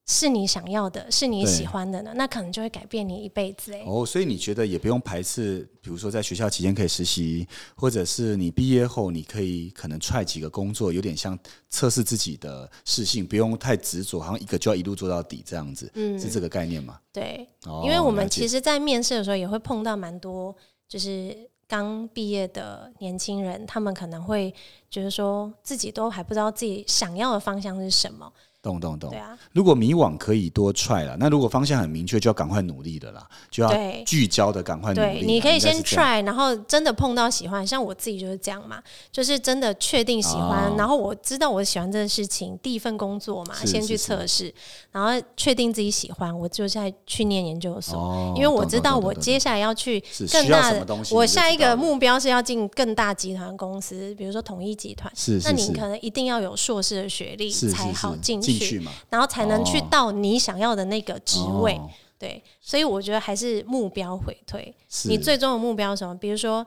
[0.06, 11.38] 是你想要的，是你喜欢的呢，那可能就会改变你一辈子哎、哦，所以你觉得也不用排斥，比如说在学校期间可以实习，或者是你毕业后你可以可能踹几个工作，有点像
[11.70, 17.00] 测试自己的事性，不用太执着，好像一个就要一路做到底这样子，嗯是这个概念吗？
[17.10, 20.54] 对，哦因为我们其实，在面试的时候也会碰到蛮多，
[20.86, 21.34] 就是
[21.66, 24.54] 刚毕业的年轻人，他们可能会
[24.90, 28.30] 觉得说自己都还不知道自己想要的方向是什么。
[28.64, 29.18] 懂懂懂对。
[29.18, 35.20] 啊，如果迷惘可以多踹了，那如果方向很明确，就要赶快努力的啦，就要对聚焦的赶快努力。
[35.20, 44.52] 对，你可以先应该是这样 try，然后真的碰到喜欢，像我自己就是这样嘛，就是真的确定喜欢，哦然后我知道我喜欢这个事情，第一份工作嘛，是先去测试，
[44.90, 47.98] 然后确定自己喜欢，我就在去念研究所。
[47.98, 50.02] 哦因为我知道我接下来要去
[50.32, 55.12] 更大的东，西，我下一个目标是要进更大集团公司，比如说统一集团。
[55.14, 61.74] 是是是那你可能一定要有硕士的学历才好是进去，进去嘛，然后才能去哦到你想要的那个职位。
[61.74, 64.74] 哦对，所以我觉得还是目标回推。
[65.06, 66.16] 你最终的目标是什么？
[66.16, 66.64] 比如说，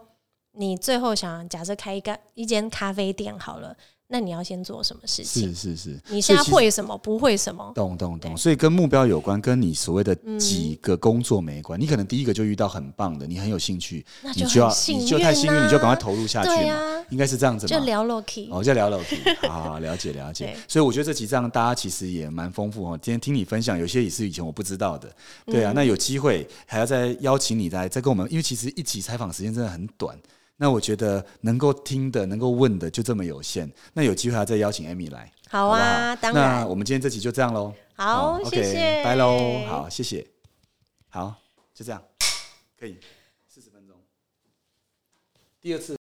[0.51, 3.75] 你最后想假设开一个一间咖啡店好了，
[4.09, 5.53] 那你要先做什么事情？
[5.53, 6.97] 是是是，你现在会什么？
[6.97, 7.71] 不会什么？
[7.75, 11.77] 懂懂懂，所以跟目标有关，跟你所谓的嗯几个工作没关。
[11.77, 17.69] 你可能第一个就遇到很棒的，你很有兴趣，那就你就要你就太幸运，啊你就赶快投入下去嘛，对啊，应该是这样子嘛。
[17.69, 18.47] 就聊 Loki。
[18.49, 20.55] 哦，就聊聊天，好 好了解了解。
[20.69, 22.97] 所以我觉得这几章大家其实也蛮丰富哦。
[23.01, 25.11] 今天听你分享，有些也是以前我不知道的，
[25.45, 25.73] 对啊。
[25.73, 30.17] 嗯那有机会还要再邀请你来再跟我们，因为其实一起采访时间真的很短。
[30.57, 33.71] 那我觉得能够听的、能够问的就这么有限。
[33.93, 36.67] 那有机会还要再邀请 Amy 来，好啊，当然。
[36.67, 37.73] 我们今天这集就这样喽。
[37.95, 39.63] 好，哦谢谢，拜喽。
[39.67, 40.27] 好，谢谢。
[41.09, 41.35] 好，
[41.73, 42.03] 就这样，
[42.79, 42.97] 可以
[43.47, 43.95] 四十分钟。
[45.61, 45.95] 第二次。